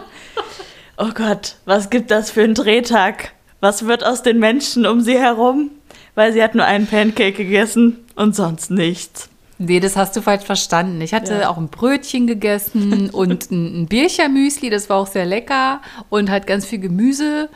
oh 0.99 1.11
Gott, 1.15 1.57
was 1.65 1.91
gibt 1.91 2.11
das 2.11 2.31
für 2.31 2.43
einen 2.43 2.55
Drehtag? 2.55 3.33
Was 3.61 3.87
wird 3.87 4.05
aus 4.05 4.23
den 4.23 4.39
Menschen 4.39 4.87
um 4.87 5.01
sie 5.01 5.19
herum? 5.19 5.71
Weil 6.15 6.33
sie 6.33 6.43
hat 6.43 6.55
nur 6.55 6.65
einen 6.65 6.87
Pancake 6.87 7.33
gegessen 7.33 7.99
und 8.15 8.35
sonst 8.37 8.71
nichts. 8.71 9.29
Nee, 9.59 9.81
das 9.81 9.97
hast 9.97 10.17
du 10.17 10.23
falsch 10.23 10.45
verstanden. 10.45 11.01
Ich 11.01 11.15
hatte 11.15 11.35
Ja. 11.41 11.49
auch 11.49 11.57
ein 11.59 11.69
Brötchen 11.69 12.27
gegessen 12.27 13.11
und 13.13 13.51
ein, 13.51 13.83
ein 13.83 13.87
Birchermüsli, 13.87 14.71
das 14.71 14.89
war 14.91 14.97
auch 14.99 15.07
sehr 15.07 15.27
lecker 15.27 15.81
und 16.11 16.31
halt 16.31 16.47
ganz 16.47 16.67
viel 16.67 16.79
Gemüse. 16.81 17.49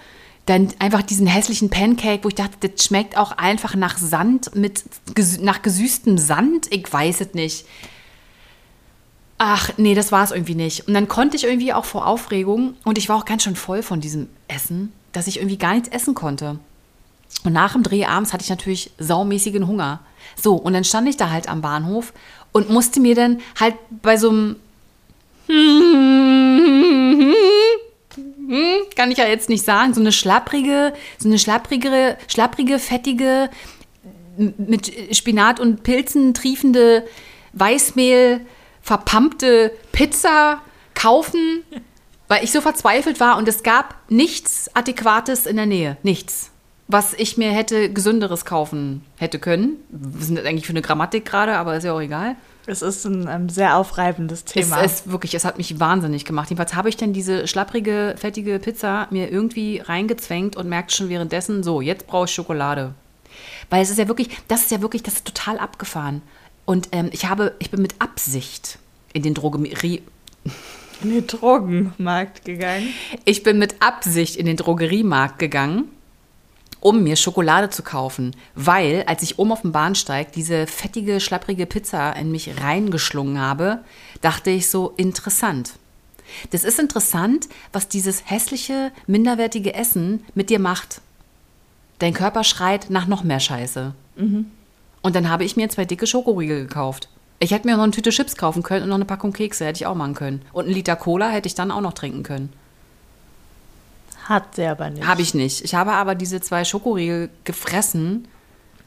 Dann 0.46 0.68
einfach 0.78 1.02
diesen 1.02 1.26
hässlichen 1.26 1.68
Pancake, 1.70 2.24
wo 2.24 2.28
ich 2.28 2.34
dachte, 2.34 2.68
das 2.68 2.84
schmeckt 2.84 3.18
auch 3.18 3.32
einfach 3.32 3.74
nach 3.74 3.98
Sand, 3.98 4.54
mit 4.54 4.82
nach 5.40 5.60
gesüßtem 5.60 6.16
Sand. 6.16 6.68
Ich 6.70 6.90
weiß 6.90 7.20
es 7.20 7.34
nicht. 7.34 7.66
Ach, 9.36 9.70
nee, 9.76 9.94
das 9.94 10.10
war 10.10 10.24
es 10.24 10.30
irgendwie 10.32 10.54
nicht. 10.54 10.88
Und 10.88 10.94
dann 10.94 11.06
konnte 11.06 11.36
ich 11.36 11.44
irgendwie 11.44 11.72
auch 11.72 11.84
vor 11.84 12.06
Aufregung, 12.06 12.74
und 12.84 12.98
ich 12.98 13.08
war 13.08 13.16
auch 13.16 13.24
ganz 13.24 13.44
schön 13.44 13.54
voll 13.56 13.82
von 13.82 14.00
diesem 14.00 14.28
Essen, 14.48 14.92
dass 15.12 15.26
ich 15.28 15.36
irgendwie 15.36 15.58
gar 15.58 15.74
nichts 15.74 15.88
essen 15.90 16.14
konnte. 16.14 16.58
Und 17.44 17.52
nach 17.52 17.72
dem 17.72 17.82
Dreh 17.82 18.04
abends 18.04 18.32
hatte 18.32 18.44
ich 18.44 18.50
natürlich 18.50 18.90
saumäßigen 18.98 19.66
Hunger. 19.66 20.00
So, 20.40 20.54
und 20.54 20.72
dann 20.72 20.84
stand 20.84 21.08
ich 21.08 21.16
da 21.16 21.30
halt 21.30 21.48
am 21.48 21.60
Bahnhof 21.60 22.12
und 22.52 22.70
musste 22.70 23.00
mir 23.00 23.14
dann 23.14 23.40
halt 23.58 23.74
bei 23.90 24.16
so 24.16 24.30
einem 24.30 24.56
kann 28.96 29.10
ich 29.10 29.18
ja 29.18 29.26
jetzt 29.26 29.48
nicht 29.48 29.64
sagen, 29.64 29.94
so 29.94 30.00
eine 30.00 30.12
schlapprige, 30.12 30.92
so 31.18 31.28
eine 31.28 31.38
schlapprige, 31.38 32.18
schlapprige, 32.26 32.78
fettige 32.78 33.48
mit 34.36 34.92
Spinat 35.16 35.60
und 35.60 35.82
Pilzen 35.82 36.34
triefende 36.34 37.04
Weißmehl 37.52 38.40
verpampte 38.82 39.72
Pizza 39.92 40.60
kaufen, 40.94 41.64
weil 42.28 42.44
ich 42.44 42.52
so 42.52 42.60
verzweifelt 42.60 43.20
war 43.20 43.36
und 43.36 43.48
es 43.48 43.62
gab 43.62 43.96
nichts 44.08 44.70
Adäquates 44.74 45.46
in 45.46 45.56
der 45.56 45.66
Nähe. 45.66 45.96
Nichts. 46.02 46.50
Was 46.88 47.12
ich 47.12 47.36
mir 47.36 47.52
hätte 47.52 47.92
gesünderes 47.92 48.46
kaufen 48.46 49.04
hätte 49.18 49.38
können. 49.38 49.76
Wir 49.90 50.24
sind 50.24 50.38
eigentlich 50.38 50.66
für 50.66 50.72
eine 50.72 50.82
Grammatik 50.82 51.26
gerade, 51.26 51.56
aber 51.56 51.76
ist 51.76 51.84
ja 51.84 51.92
auch 51.92 52.00
egal. 52.00 52.34
Es 52.64 52.82
ist 52.82 53.04
ein 53.04 53.28
ähm, 53.30 53.48
sehr 53.48 53.76
aufreibendes 53.76 54.44
Thema. 54.44 54.82
Es 54.82 54.92
ist 54.92 55.10
wirklich, 55.10 55.34
es 55.34 55.44
hat 55.44 55.56
mich 55.56 55.80
wahnsinnig 55.80 56.24
gemacht. 56.24 56.50
Jedenfalls 56.50 56.74
habe 56.74 56.88
ich 56.88 56.96
dann 56.96 57.12
diese 57.12 57.46
schlapprige, 57.46 58.14
fettige 58.18 58.58
Pizza 58.58 59.06
mir 59.10 59.30
irgendwie 59.30 59.78
reingezwängt 59.78 60.56
und 60.56 60.68
merkte 60.68 60.94
schon 60.94 61.08
währenddessen, 61.08 61.62
so, 61.62 61.80
jetzt 61.80 62.06
brauche 62.06 62.26
ich 62.26 62.32
Schokolade. 62.32 62.94
Weil 63.70 63.82
es 63.82 63.90
ist 63.90 63.98
ja 63.98 64.08
wirklich, 64.08 64.28
das 64.48 64.62
ist 64.62 64.70
ja 64.70 64.82
wirklich, 64.82 65.02
das 65.02 65.14
ist 65.14 65.26
total 65.26 65.58
abgefahren. 65.58 66.22
Und 66.64 66.88
ähm, 66.92 67.08
ich 67.12 67.26
habe, 67.26 67.54
ich 67.58 67.70
bin 67.70 67.80
mit 67.80 67.94
Absicht 68.00 68.78
in 69.14 69.22
den 69.22 69.32
Drogerie, 69.34 70.02
in 71.02 71.10
den 71.10 71.26
Drogenmarkt 71.26 72.44
gegangen. 72.44 72.88
ich 73.24 73.42
bin 73.42 73.58
mit 73.58 73.76
Absicht 73.80 74.36
in 74.36 74.44
den 74.44 74.56
Drogeriemarkt 74.56 75.38
gegangen, 75.38 75.88
um 76.80 77.02
mir 77.02 77.16
Schokolade 77.16 77.70
zu 77.70 77.82
kaufen, 77.82 78.34
weil 78.54 79.04
als 79.06 79.22
ich 79.22 79.38
oben 79.38 79.52
auf 79.52 79.62
dem 79.62 79.72
Bahnsteig 79.72 80.32
diese 80.32 80.66
fettige, 80.66 81.20
schlapprige 81.20 81.66
Pizza 81.66 82.14
in 82.16 82.30
mich 82.30 82.60
reingeschlungen 82.60 83.40
habe, 83.40 83.80
dachte 84.20 84.50
ich 84.50 84.70
so 84.70 84.94
interessant. 84.96 85.72
Das 86.50 86.64
ist 86.64 86.78
interessant, 86.78 87.48
was 87.72 87.88
dieses 87.88 88.30
hässliche, 88.30 88.92
minderwertige 89.06 89.74
Essen 89.74 90.24
mit 90.34 90.50
dir 90.50 90.58
macht. 90.58 91.00
Dein 91.98 92.14
Körper 92.14 92.44
schreit 92.44 92.90
nach 92.90 93.06
noch 93.06 93.24
mehr 93.24 93.40
Scheiße. 93.40 93.94
Und 95.02 95.16
dann 95.16 95.28
habe 95.28 95.44
ich 95.44 95.56
mir 95.56 95.68
zwei 95.68 95.84
dicke 95.84 96.06
Schokoriegel 96.06 96.66
gekauft. 96.66 97.08
Ich 97.40 97.52
hätte 97.52 97.66
mir 97.66 97.76
noch 97.76 97.84
eine 97.84 97.92
Tüte 97.92 98.10
Chips 98.10 98.36
kaufen 98.36 98.62
können 98.62 98.82
und 98.82 98.88
noch 98.88 98.96
eine 98.96 99.04
Packung 99.04 99.32
Kekse 99.32 99.64
hätte 99.64 99.78
ich 99.78 99.86
auch 99.86 99.94
machen 99.94 100.14
können. 100.14 100.42
Und 100.52 100.66
einen 100.66 100.74
Liter 100.74 100.96
Cola 100.96 101.30
hätte 101.30 101.46
ich 101.46 101.54
dann 101.54 101.70
auch 101.70 101.80
noch 101.80 101.92
trinken 101.92 102.24
können. 102.24 102.52
Hat 104.28 104.54
sie 104.56 104.66
aber 104.66 104.90
nicht. 104.90 105.06
Habe 105.06 105.22
ich 105.22 105.32
nicht. 105.34 105.62
Ich 105.64 105.74
habe 105.74 105.92
aber 105.92 106.14
diese 106.14 106.40
zwei 106.40 106.64
Schokoriegel 106.64 107.30
gefressen, 107.44 108.28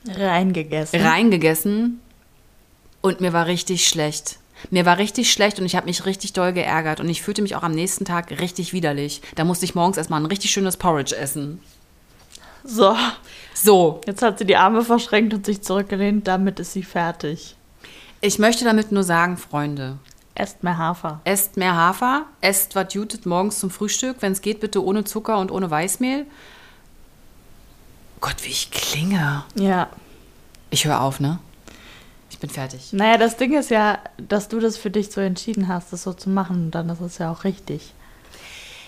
reingegessen. 0.07 1.01
reingegessen 1.01 1.99
und 3.01 3.21
mir 3.21 3.33
war 3.33 3.47
richtig 3.47 3.87
schlecht. 3.87 4.37
Mir 4.69 4.85
war 4.85 4.99
richtig 4.99 5.31
schlecht 5.31 5.59
und 5.59 5.65
ich 5.65 5.75
habe 5.75 5.87
mich 5.87 6.05
richtig 6.05 6.33
doll 6.33 6.53
geärgert 6.53 6.99
und 6.99 7.09
ich 7.09 7.23
fühlte 7.23 7.41
mich 7.41 7.55
auch 7.55 7.63
am 7.63 7.71
nächsten 7.71 8.05
Tag 8.05 8.29
richtig 8.39 8.73
widerlich. 8.73 9.21
Da 9.33 9.43
musste 9.43 9.65
ich 9.65 9.73
morgens 9.73 9.97
erstmal 9.97 10.21
ein 10.21 10.27
richtig 10.27 10.51
schönes 10.51 10.77
Porridge 10.77 11.15
essen. 11.17 11.59
So, 12.63 12.95
So, 13.55 14.01
jetzt 14.05 14.21
hat 14.21 14.37
sie 14.37 14.45
die 14.45 14.55
Arme 14.57 14.83
verschränkt 14.83 15.33
und 15.33 15.47
sich 15.47 15.63
zurückgelehnt. 15.63 16.27
Damit 16.27 16.59
ist 16.59 16.73
sie 16.73 16.83
fertig. 16.83 17.55
ich 18.21 18.37
möchte 18.37 18.63
damit 18.63 18.91
nur 18.91 19.03
sagen, 19.03 19.35
Freunde, 19.37 19.97
Esst 20.33 20.63
mehr 20.63 20.77
Hafer. 20.77 21.19
esst 21.25 21.57
mehr 21.57 21.75
Hafer, 21.75 22.25
esst 22.39 22.75
was 22.75 22.93
jutet 22.93 23.25
morgens 23.25 23.59
zum 23.59 23.69
Frühstück, 23.69 24.17
wenn 24.21 24.31
es 24.31 24.41
geht, 24.41 24.59
bitte 24.59 24.83
ohne 24.83 25.03
Zucker 25.03 25.37
und 25.39 25.51
ohne 25.51 25.69
Weißmehl. 25.69 26.25
Gott, 28.21 28.35
wie 28.43 28.49
ich 28.49 28.71
klinge. 28.71 29.43
Ja. 29.55 29.89
Ich 30.69 30.85
höre 30.85 31.01
auf, 31.01 31.19
ne? 31.19 31.39
Ich 32.29 32.39
bin 32.39 32.49
fertig. 32.49 32.93
Naja, 32.93 33.17
das 33.17 33.35
Ding 33.35 33.57
ist 33.57 33.71
ja, 33.71 33.99
dass 34.17 34.47
du 34.47 34.59
das 34.59 34.77
für 34.77 34.89
dich 34.89 35.11
so 35.11 35.19
entschieden 35.19 35.67
hast, 35.67 35.91
das 35.91 36.03
so 36.03 36.13
zu 36.13 36.29
machen. 36.29 36.65
Und 36.65 36.71
dann 36.71 36.87
ist 36.89 37.01
es 37.01 37.17
ja 37.17 37.31
auch 37.31 37.43
richtig. 37.43 37.93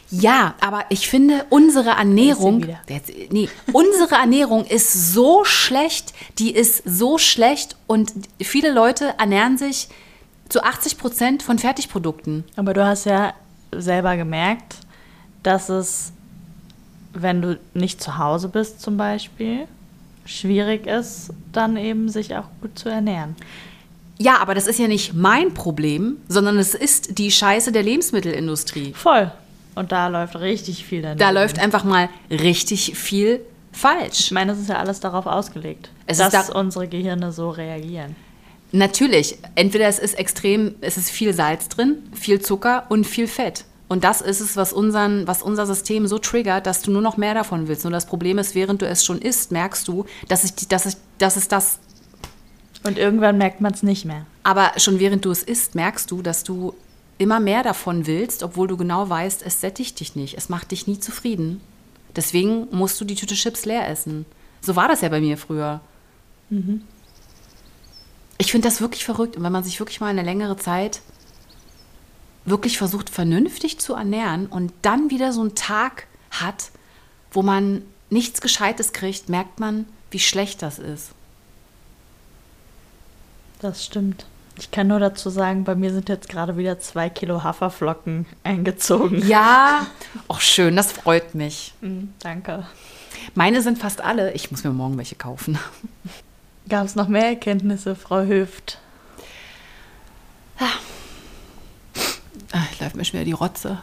Ja, 0.10 0.54
aber 0.62 0.86
ich 0.90 1.10
finde, 1.10 1.46
unsere 1.50 1.92
Ernährung, 1.92 2.68
jetzt, 2.88 3.12
nee, 3.32 3.50
unsere 3.72 4.16
Ernährung 4.16 4.66
ist 4.66 5.14
so 5.14 5.44
schlecht, 5.44 6.14
die 6.38 6.54
ist 6.54 6.84
so 6.86 7.18
schlecht 7.18 7.76
und 7.88 8.14
viele 8.40 8.72
Leute 8.72 9.16
ernähren 9.18 9.58
sich 9.58 9.90
zu 10.53 10.63
80 10.63 10.98
Prozent 11.00 11.41
von 11.43 11.57
Fertigprodukten. 11.57 12.43
Aber 12.55 12.74
du 12.75 12.86
hast 12.86 13.05
ja 13.05 13.33
selber 13.75 14.15
gemerkt, 14.17 14.75
dass 15.41 15.67
es, 15.69 16.13
wenn 17.13 17.41
du 17.41 17.60
nicht 17.74 18.01
zu 18.03 18.19
Hause 18.19 18.50
bist 18.50 18.79
zum 18.79 18.95
Beispiel, 18.95 19.67
schwierig 20.25 20.86
ist, 20.86 21.31
dann 21.51 21.75
eben 21.75 22.07
sich 22.07 22.36
auch 22.36 22.45
gut 22.62 22.77
zu 22.77 22.88
ernähren. 22.89 23.36
Ja, 24.19 24.38
aber 24.38 24.53
das 24.53 24.67
ist 24.67 24.77
ja 24.77 24.88
nicht 24.88 25.15
mein 25.15 25.55
Problem, 25.55 26.17
sondern 26.29 26.60
es 26.60 26.75
ist 26.75 27.17
die 27.17 27.31
Scheiße 27.31 27.72
der 27.72 27.81
Lebensmittelindustrie. 27.81 28.93
Voll. 28.93 29.31
Und 29.74 29.91
da 29.91 30.07
läuft 30.07 30.36
richtig 30.36 30.86
viel 30.86 31.01
daneben. 31.01 31.19
Da 31.19 31.31
läuft 31.31 31.57
einfach 31.60 31.83
mal 31.83 32.10
richtig 32.29 32.95
viel 32.95 33.41
Ich 33.74 33.79
falsch. 33.79 34.29
meine, 34.29 34.51
es 34.51 34.60
ist 34.60 34.69
ja 34.69 34.77
alles 34.77 35.00
darauf 35.00 35.25
ausgelegt, 35.25 35.89
Es 36.05 36.19
dass 36.19 36.31
da- 36.31 36.53
unsere 36.60 36.88
Gehirne 36.88 37.31
so 37.31 37.50
reagieren. 37.50 38.15
Natürlich, 38.75 39.38
entweder 39.53 39.88
es 39.88 40.00
ist 40.00 40.15
extrem, 40.15 40.74
es 40.82 40.98
ist 40.98 41.12
viel 41.12 41.32
Salz 41.32 41.70
drin, 41.70 41.98
viel 42.12 42.42
Zucker 42.42 42.88
und 42.89 43.06
viel 43.06 43.27
Fett. 43.27 43.65
Und 43.88 44.03
das 44.03 44.20
ist 44.20 44.39
es, 44.39 44.58
was, 44.58 44.74
unseren, 44.74 45.27
was 45.27 45.44
unser 45.44 45.68
System 45.68 46.08
so 46.08 46.18
triggert, 46.18 46.65
dass 46.65 46.82
du 46.82 46.89
nur 46.89 47.03
noch 47.03 47.15
mehr 47.15 47.36
davon 47.36 47.68
willst. 47.68 47.84
Nur 47.84 47.92
das 47.92 48.08
Problem 48.08 48.39
ist, 48.39 48.56
während 48.56 48.82
du 48.82 48.88
es 48.88 49.06
schon 49.06 49.22
isst, 49.22 49.51
merkst 49.51 49.88
du, 49.88 50.06
dass, 50.27 50.44
ich, 50.44 50.68
dass, 50.68 50.88
ich, 50.88 50.96
dass 51.20 51.36
es 51.38 51.48
das. 51.48 51.77
Und 52.84 52.98
irgendwann 52.98 53.38
merkt 53.38 53.62
man 53.62 53.74
es 53.74 53.84
nicht 53.84 54.06
mehr. 54.06 54.25
Aber 54.42 54.72
schon 54.77 55.00
während 55.00 55.24
du 55.24 55.30
es 55.30 55.44
isst, 55.44 55.75
merkst 55.75 56.10
du, 56.10 56.24
dass 56.24 56.44
du 56.44 56.74
immer 57.20 57.39
mehr 57.39 57.62
davon 57.62 58.08
willst, 58.08 58.42
obwohl 58.42 58.68
du 58.68 58.75
genau 58.75 59.08
weißt, 59.08 59.44
es 59.46 59.62
sättigt 59.62 60.00
dich 60.00 60.15
nicht. 60.15 60.36
Es 60.36 60.50
macht 60.50 60.72
dich 60.72 60.88
nie 60.88 61.00
zufrieden. 61.00 61.62
Deswegen 62.15 62.68
musst 62.72 63.00
du 63.00 63.06
die 63.06 63.13
Tüte 63.13 63.36
Chips 63.36 63.65
leer 63.65 63.88
essen. 63.88 64.25
So 64.62 64.75
war 64.75 64.88
das 64.88 65.01
ja 65.01 65.10
bei 65.10 65.22
mir 65.22 65.38
früher. 65.38 65.80
Ich 68.38 68.52
finde 68.52 68.68
das 68.68 68.82
wirklich 68.82 69.06
verrückt. 69.06 69.38
Und 69.38 69.44
wenn 69.44 69.52
man 69.52 69.63
sich 69.63 69.80
wirklich 69.80 70.02
mal 70.02 70.08
eine 70.08 70.24
längere 70.24 70.58
Zeit 70.58 71.02
wirklich 72.46 72.78
versucht, 72.78 73.10
vernünftig 73.10 73.80
zu 73.80 73.94
ernähren 73.94 74.48
und 74.48 74.74
dann 74.82 75.10
wieder 75.10 75.32
so 75.32 75.42
einen 75.42 75.56
Tag 75.56 76.08
hat, 76.32 76.72
wo 77.32 77.42
man 77.42 77.84
nichts 78.10 78.42
Gescheites 78.42 78.94
kriegt, 78.94 79.30
merkt 79.30 79.60
man, 79.60 79.86
wie 80.12 80.20
schlecht 80.20 80.62
das 80.62 80.78
ist. 80.80 81.12
Das 83.60 83.86
stimmt. 83.86 84.25
Ich 84.60 84.70
kann 84.70 84.88
nur 84.88 85.00
dazu 85.00 85.30
sagen, 85.30 85.63
bei 85.63 85.74
mir 85.74 85.92
sind 85.92 86.10
jetzt 86.10 86.30
gerade 86.30 86.58
wieder 86.58 86.80
zwei 86.80 87.10
Kilo 87.10 87.44
Haferflocken 87.44 88.28
eingezogen. 88.44 89.25
Ja, 89.28 89.88
auch 90.28 90.42
schön, 90.42 90.75
das 90.75 90.92
freut 90.92 91.34
mich. 91.34 91.74
Mhm, 91.82 92.13
danke. 92.20 92.68
Meine 93.36 93.62
sind 93.62 93.80
fast 93.80 94.02
alle. 94.02 94.34
Ich 94.34 94.52
muss 94.52 94.63
mir 94.63 94.72
morgen 94.72 94.98
welche 94.98 95.16
kaufen. 95.16 95.58
Gab 96.70 96.86
es 96.86 96.96
noch 96.96 97.08
mehr 97.08 97.27
Erkenntnisse, 97.27 97.96
Frau 97.96 98.24
Hüft? 98.24 98.79
Ah, 102.51 102.65
läuft 102.79 102.96
mir 102.96 103.05
schwer 103.05 103.25
die 103.25 103.32
Rotze. 103.32 103.82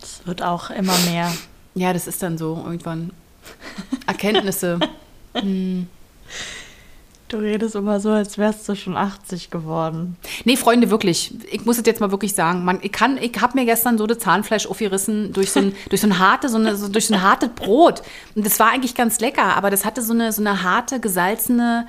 Es 0.00 0.26
wird 0.26 0.42
auch 0.42 0.70
immer 0.70 0.96
mehr. 1.10 1.32
Ja, 1.74 1.92
das 1.92 2.06
ist 2.06 2.22
dann 2.22 2.38
so 2.38 2.62
irgendwann. 2.64 3.12
Erkenntnisse. 4.06 4.78
Du 7.28 7.36
redest 7.36 7.74
immer 7.74 8.00
so, 8.00 8.10
als 8.10 8.38
wärst 8.38 8.66
du 8.68 8.74
schon 8.74 8.96
80 8.96 9.50
geworden. 9.50 10.16
Nee, 10.44 10.56
Freunde, 10.56 10.90
wirklich. 10.90 11.34
Ich 11.50 11.64
muss 11.66 11.78
es 11.78 11.84
jetzt 11.84 12.00
mal 12.00 12.10
wirklich 12.10 12.34
sagen. 12.34 12.64
Man, 12.64 12.78
ich 12.82 12.90
kann, 12.90 13.18
ich 13.18 13.38
habe 13.40 13.58
mir 13.58 13.66
gestern 13.66 13.98
so 13.98 14.06
das 14.06 14.18
Zahnfleisch 14.18 14.66
aufgerissen 14.66 15.32
durch 15.34 15.52
so 15.52 15.60
ein, 15.60 15.76
durch 15.90 16.00
so 16.00 16.06
ein 16.06 16.18
harte, 16.18 16.48
so 16.48 16.56
eine, 16.56 16.74
so, 16.76 16.88
durch 16.88 17.06
so 17.06 17.14
ein 17.14 17.22
hartes 17.22 17.50
Brot. 17.50 18.02
Und 18.34 18.46
das 18.46 18.58
war 18.58 18.70
eigentlich 18.70 18.94
ganz 18.94 19.20
lecker, 19.20 19.56
aber 19.56 19.68
das 19.70 19.84
hatte 19.84 20.00
so 20.00 20.14
eine, 20.14 20.32
so 20.32 20.40
eine 20.40 20.62
harte, 20.62 21.00
gesalzene 21.00 21.86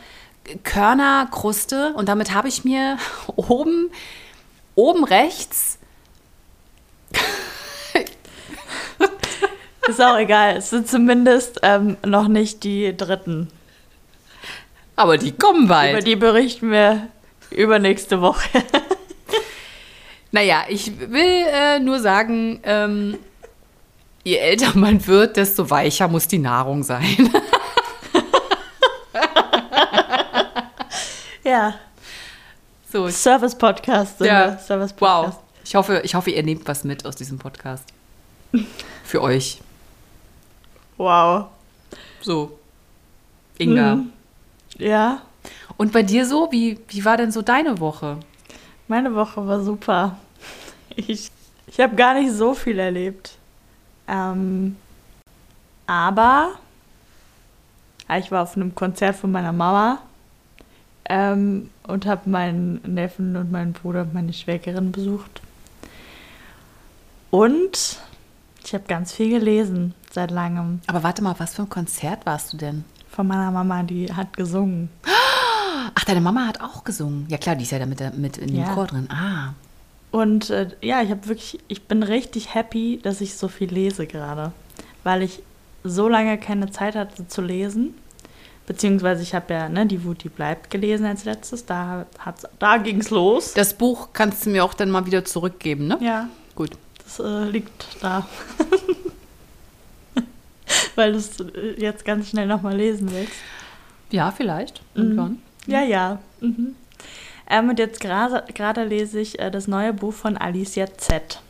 Körnerkruste. 0.64 1.94
Und 1.94 2.10
damit 2.10 2.34
habe 2.34 2.50
ich 2.50 2.66
mir 2.66 2.98
oben, 3.36 3.90
oben 4.76 5.06
rechts 5.06 5.80
Ist 9.90 10.02
auch 10.02 10.18
egal. 10.20 10.58
Es 10.58 10.70
sind 10.70 10.88
zumindest 10.88 11.62
ähm, 11.64 11.98
noch 12.06 12.28
nicht 12.28 12.64
die 12.64 12.96
dritten. 12.96 13.48
Aber 15.00 15.18
die 15.18 15.32
kommen 15.32 15.70
bald. 15.70 15.94
Über 15.94 16.02
die 16.02 16.18
berichten 16.18 16.72
wir 16.72 17.08
übernächste 17.52 18.22
Woche. 18.22 18.50
Naja, 20.32 20.66
ich 20.70 20.92
will 21.00 21.48
äh, 21.52 21.80
nur 21.80 22.00
sagen, 22.00 22.60
ähm, 22.62 23.18
je 24.24 24.36
älter 24.36 24.78
man 24.78 25.08
wird, 25.08 25.38
desto 25.38 25.68
weicher 25.72 26.08
muss 26.08 26.28
die 26.28 26.38
Nahrung 26.38 26.84
sein. 26.84 27.32
ja. 31.44 31.74
So, 32.94 33.10
Service-Podcast. 33.10 34.20
sind 34.20 34.28
ja, 34.28 34.52
wir. 34.52 34.60
Service-Podcast. 34.60 35.40
wow. 35.40 35.44
Ich 35.66 35.74
hoffe, 35.74 36.02
ich 36.04 36.14
hoffe, 36.14 36.30
ihr 36.30 36.44
nehmt 36.44 36.68
was 36.68 36.84
mit 36.84 37.08
aus 37.08 37.16
diesem 37.16 37.40
Podcast. 37.40 37.86
Für 39.04 39.24
euch. 39.24 39.62
Wow. 40.98 41.48
So. 42.22 42.60
Inga. 43.58 43.96
Mhm. 43.96 44.14
Ja, 44.80 45.22
Und 45.78 45.92
bei 45.92 46.04
dir 46.04 46.26
so? 46.26 46.52
Wie, 46.52 46.80
wie 46.88 47.06
war 47.06 47.18
denn 47.18 47.32
so 47.32 47.42
deine 47.42 47.80
Woche? 47.80 48.18
meine 48.88 49.14
Woche 49.14 49.46
war 49.46 49.62
super. 49.62 50.18
Ich, 50.96 51.32
ich 51.68 51.80
habe 51.80 51.96
gar 51.96 52.16
nicht 52.16 52.34
so 52.34 52.54
viel 52.56 52.80
erlebt. 52.80 53.38
Ähm, 54.08 54.76
aber 55.86 56.54
Ich 58.18 58.32
war 58.32 58.44
auf 58.44 58.56
einem 58.56 58.74
Konzert 58.74 59.16
von 59.16 59.32
meiner 59.32 59.54
Mama 59.54 60.00
ähm, 61.06 61.70
und 61.84 62.06
habe 62.08 62.30
meinen 62.30 62.82
Neffen 62.86 63.36
und 63.38 63.52
meinen 63.52 63.74
Bruder 63.74 64.02
und 64.02 64.14
meine 64.14 64.34
Schwägerin 64.34 64.92
besucht. 64.92 65.42
Und 67.30 68.00
ich 68.66 68.74
habe 68.74 68.86
ganz 68.88 69.14
viel 69.14 69.30
gelesen 69.30 69.94
seit 70.12 70.32
langem. 70.32 70.82
Aber 70.88 71.04
warte 71.04 71.22
mal, 71.22 71.36
was 71.38 71.54
für 71.54 71.62
ein 71.62 71.70
Konzert 71.70 72.26
warst 72.26 72.52
du 72.54 72.58
denn? 72.58 72.84
Von 73.10 73.28
meiner 73.28 73.52
Mama, 73.52 73.84
die 73.84 74.12
hat 74.14 74.36
gesungen. 74.38 74.90
Ach, 75.96 76.04
deine 76.06 76.22
Mama 76.22 76.48
hat 76.48 76.62
auch 76.62 76.84
gesungen. 76.84 77.26
Ja 77.30 77.38
klar, 77.38 77.56
die 77.56 77.64
ist 77.64 77.72
ja 77.72 77.80
da 77.80 77.86
mit, 77.86 78.00
mit 78.18 78.38
in 78.38 78.48
dem 78.50 78.58
Ja. 78.58 78.74
Chor 78.74 78.88
drin. 78.88 79.10
Ah. 79.12 79.54
Und 80.12 80.50
äh, 80.50 80.70
ja, 80.82 81.02
ich 81.02 81.12
habe 81.12 81.28
wirklich, 81.28 81.60
ich 81.68 81.84
bin 81.88 82.04
richtig 82.04 82.54
happy, 82.56 83.00
dass 83.02 83.22
ich 83.22 83.36
so 83.36 83.48
viel 83.48 83.72
lese 83.72 84.08
gerade, 84.08 84.52
weil 85.04 85.22
ich 85.24 85.42
so 85.84 86.08
lange 86.08 86.38
keine 86.38 86.72
Zeit 86.72 86.96
hatte 86.96 87.28
zu 87.28 87.42
lesen. 87.42 87.94
Beziehungsweise 88.68 89.24
ich 89.24 89.34
habe 89.34 89.52
ja 89.54 89.68
ne, 89.70 89.86
die 89.88 90.04
Wut, 90.04 90.24
die 90.24 90.30
bleibt 90.30 90.70
gelesen 90.70 91.06
als 91.08 91.26
letztes. 91.26 91.66
Da, 91.66 92.06
hat's, 92.20 92.46
da 92.60 92.78
ging 92.78 93.00
es 93.02 93.10
los. 93.10 93.54
Das 93.54 93.74
Buch 93.74 94.10
kannst 94.14 94.46
du 94.46 94.52
mir 94.52 94.64
auch 94.64 94.76
dann 94.76 94.92
mal 94.92 95.06
wieder 95.08 95.26
zurückgeben, 95.26 95.88
ne? 95.88 95.98
Ja, 96.02 96.30
Gut. 96.56 96.72
das 97.04 97.20
äh, 97.20 97.46
liegt 97.46 97.88
da. 98.02 98.28
weil 100.96 101.14
du 101.14 101.18
es 101.20 101.40
äh, 101.40 101.76
jetzt 101.78 102.06
ganz 102.06 102.30
schnell 102.30 102.48
nochmal 102.48 102.76
lesen 102.76 103.12
willst. 103.12 103.34
Ja, 104.12 104.32
vielleicht. 104.32 104.82
Mhm. 104.96 105.02
Irgendwann. 105.04 105.42
Ja, 105.68 105.82
ja. 105.82 106.20
Mhm. 106.42 106.76
Ähm, 107.50 107.70
und 107.70 107.80
jetzt 107.80 108.00
gerade 108.00 108.84
lese 108.86 109.20
ich 109.20 109.40
äh, 109.40 109.50
das 109.52 109.68
neue 109.68 109.94
Buch 109.94 110.14
von 110.14 110.38
Alicia 110.38 110.86
Z. 110.98 111.42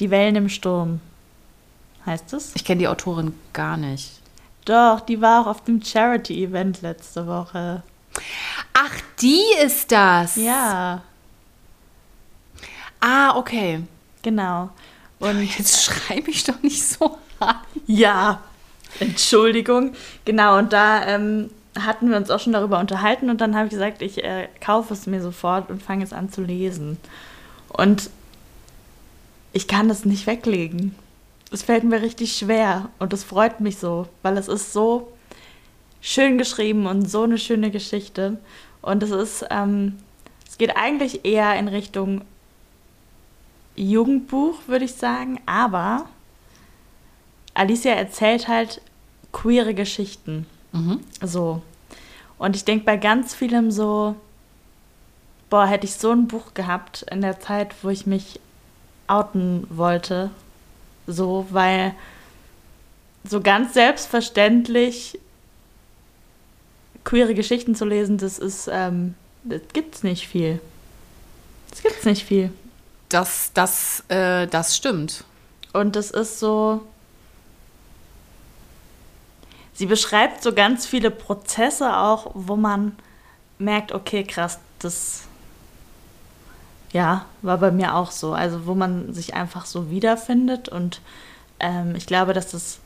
Die 0.00 0.10
Wellen 0.10 0.36
im 0.36 0.48
Sturm. 0.48 1.00
Heißt 2.04 2.32
es? 2.34 2.52
Ich 2.54 2.64
kenne 2.64 2.80
die 2.80 2.88
Autorin 2.88 3.34
gar 3.52 3.76
nicht. 3.76 4.12
Doch, 4.66 5.00
die 5.00 5.20
war 5.20 5.42
auch 5.42 5.46
auf 5.46 5.64
dem 5.64 5.82
Charity-Event 5.82 6.82
letzte 6.82 7.26
Woche. 7.26 7.82
Ach, 8.74 8.92
die 9.20 9.42
ist 9.64 9.90
das. 9.92 10.36
Ja, 10.36 11.02
Ah, 13.00 13.36
okay. 13.36 13.82
genau. 14.22 14.70
Und 15.18 15.42
Jetzt 15.58 15.84
schreibe 15.84 16.30
ich 16.30 16.44
doch 16.44 16.60
nicht 16.62 16.82
so. 16.82 17.15
ja, 17.86 18.42
Entschuldigung. 19.00 19.92
Genau, 20.24 20.58
und 20.58 20.72
da 20.72 21.06
ähm, 21.06 21.50
hatten 21.78 22.10
wir 22.10 22.16
uns 22.16 22.30
auch 22.30 22.40
schon 22.40 22.52
darüber 22.52 22.78
unterhalten 22.78 23.30
und 23.30 23.40
dann 23.40 23.54
habe 23.54 23.66
ich 23.66 23.72
gesagt, 23.72 24.02
ich 24.02 24.22
äh, 24.24 24.48
kaufe 24.64 24.94
es 24.94 25.06
mir 25.06 25.20
sofort 25.20 25.70
und 25.70 25.82
fange 25.82 26.04
es 26.04 26.12
an 26.12 26.30
zu 26.30 26.42
lesen. 26.42 26.98
Und 27.68 28.10
ich 29.52 29.68
kann 29.68 29.90
es 29.90 30.04
nicht 30.04 30.26
weglegen. 30.26 30.94
Es 31.50 31.62
fällt 31.62 31.84
mir 31.84 32.02
richtig 32.02 32.36
schwer 32.36 32.88
und 32.98 33.12
es 33.12 33.24
freut 33.24 33.60
mich 33.60 33.78
so, 33.78 34.08
weil 34.22 34.36
es 34.36 34.48
ist 34.48 34.72
so 34.72 35.12
schön 36.00 36.38
geschrieben 36.38 36.86
und 36.86 37.08
so 37.08 37.22
eine 37.22 37.38
schöne 37.38 37.70
Geschichte. 37.70 38.38
Und 38.82 39.02
es 39.02 39.10
ist, 39.10 39.44
ähm, 39.50 39.96
es 40.48 40.58
geht 40.58 40.76
eigentlich 40.76 41.24
eher 41.24 41.58
in 41.58 41.68
Richtung 41.68 42.22
Jugendbuch, 43.76 44.60
würde 44.66 44.86
ich 44.86 44.94
sagen, 44.94 45.40
aber 45.46 46.06
Alicia 47.56 47.92
erzählt 47.94 48.48
halt 48.48 48.80
queere 49.32 49.74
Geschichten. 49.74 50.46
Mhm. 50.72 51.00
So. 51.22 51.62
Und 52.38 52.54
ich 52.54 52.64
denke 52.64 52.84
bei 52.84 52.96
ganz 52.96 53.34
vielem 53.34 53.70
so, 53.70 54.14
boah, 55.48 55.66
hätte 55.66 55.86
ich 55.86 55.94
so 55.94 56.10
ein 56.10 56.28
Buch 56.28 56.54
gehabt 56.54 57.06
in 57.10 57.22
der 57.22 57.40
Zeit, 57.40 57.74
wo 57.82 57.88
ich 57.88 58.06
mich 58.06 58.40
outen 59.06 59.66
wollte. 59.70 60.30
So, 61.06 61.46
weil 61.50 61.94
so 63.24 63.40
ganz 63.40 63.74
selbstverständlich 63.74 65.18
queere 67.04 67.34
Geschichten 67.34 67.74
zu 67.74 67.84
lesen, 67.84 68.18
das 68.18 68.38
ist, 68.38 68.68
ähm, 68.70 69.14
das 69.44 69.62
gibt's 69.72 70.02
nicht 70.02 70.28
viel. 70.28 70.60
Das 71.70 71.82
gibt's 71.82 72.04
nicht 72.04 72.24
viel. 72.24 72.52
Das, 73.08 73.52
das, 73.54 74.04
äh, 74.08 74.46
das 74.46 74.76
stimmt. 74.76 75.24
Und 75.72 75.96
das 75.96 76.10
ist 76.10 76.38
so. 76.38 76.82
Sie 79.76 79.86
beschreibt 79.86 80.42
so 80.42 80.52
ganz 80.52 80.86
viele 80.86 81.10
Prozesse 81.10 81.96
auch, 81.96 82.30
wo 82.34 82.56
man 82.56 82.96
merkt, 83.58 83.92
okay, 83.92 84.24
krass, 84.24 84.58
das 84.78 85.22
ja, 86.92 87.26
war 87.42 87.58
bei 87.58 87.70
mir 87.70 87.94
auch 87.94 88.10
so. 88.10 88.32
Also 88.32 88.66
wo 88.66 88.74
man 88.74 89.12
sich 89.12 89.34
einfach 89.34 89.66
so 89.66 89.90
wiederfindet. 89.90 90.68
Und 90.68 91.00
ähm, 91.60 91.94
ich 91.94 92.06
glaube, 92.06 92.32
dass 92.32 92.50
das 92.50 92.78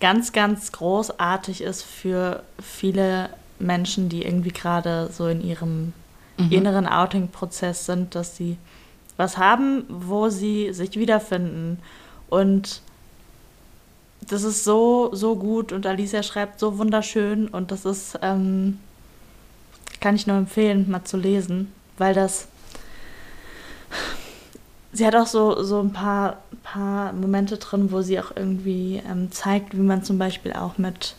ganz, 0.00 0.32
ganz 0.32 0.72
großartig 0.72 1.60
ist 1.60 1.82
für 1.82 2.42
viele 2.60 3.30
Menschen, 3.58 4.08
die 4.08 4.24
irgendwie 4.24 4.52
gerade 4.52 5.10
so 5.12 5.26
in 5.26 5.42
ihrem 5.42 5.92
Mhm. 6.40 6.52
inneren 6.52 6.86
Outing-Prozess 6.86 7.84
sind, 7.86 8.14
dass 8.14 8.36
sie 8.36 8.56
was 9.16 9.36
haben, 9.36 9.84
wo 9.88 10.30
sie 10.30 10.72
sich 10.72 10.96
wiederfinden. 10.96 11.78
Und 12.30 12.80
das 14.28 14.42
ist 14.42 14.64
so, 14.64 15.10
so 15.12 15.36
gut 15.36 15.72
und 15.72 15.86
Alicia 15.86 16.22
schreibt 16.22 16.60
so 16.60 16.78
wunderschön 16.78 17.48
und 17.48 17.70
das 17.70 17.84
ist, 17.84 18.18
ähm, 18.22 18.78
kann 20.00 20.14
ich 20.14 20.26
nur 20.26 20.36
empfehlen, 20.36 20.90
mal 20.90 21.04
zu 21.04 21.16
lesen, 21.16 21.72
weil 21.98 22.14
das, 22.14 22.48
sie 24.92 25.06
hat 25.06 25.16
auch 25.16 25.26
so, 25.26 25.62
so 25.62 25.80
ein 25.80 25.92
paar, 25.92 26.38
paar 26.62 27.12
Momente 27.12 27.56
drin, 27.58 27.92
wo 27.92 28.02
sie 28.02 28.20
auch 28.20 28.32
irgendwie 28.34 29.02
ähm, 29.08 29.32
zeigt, 29.32 29.76
wie 29.76 29.82
man 29.82 30.04
zum 30.04 30.18
Beispiel 30.18 30.52
auch 30.52 30.78
mit 30.78 31.16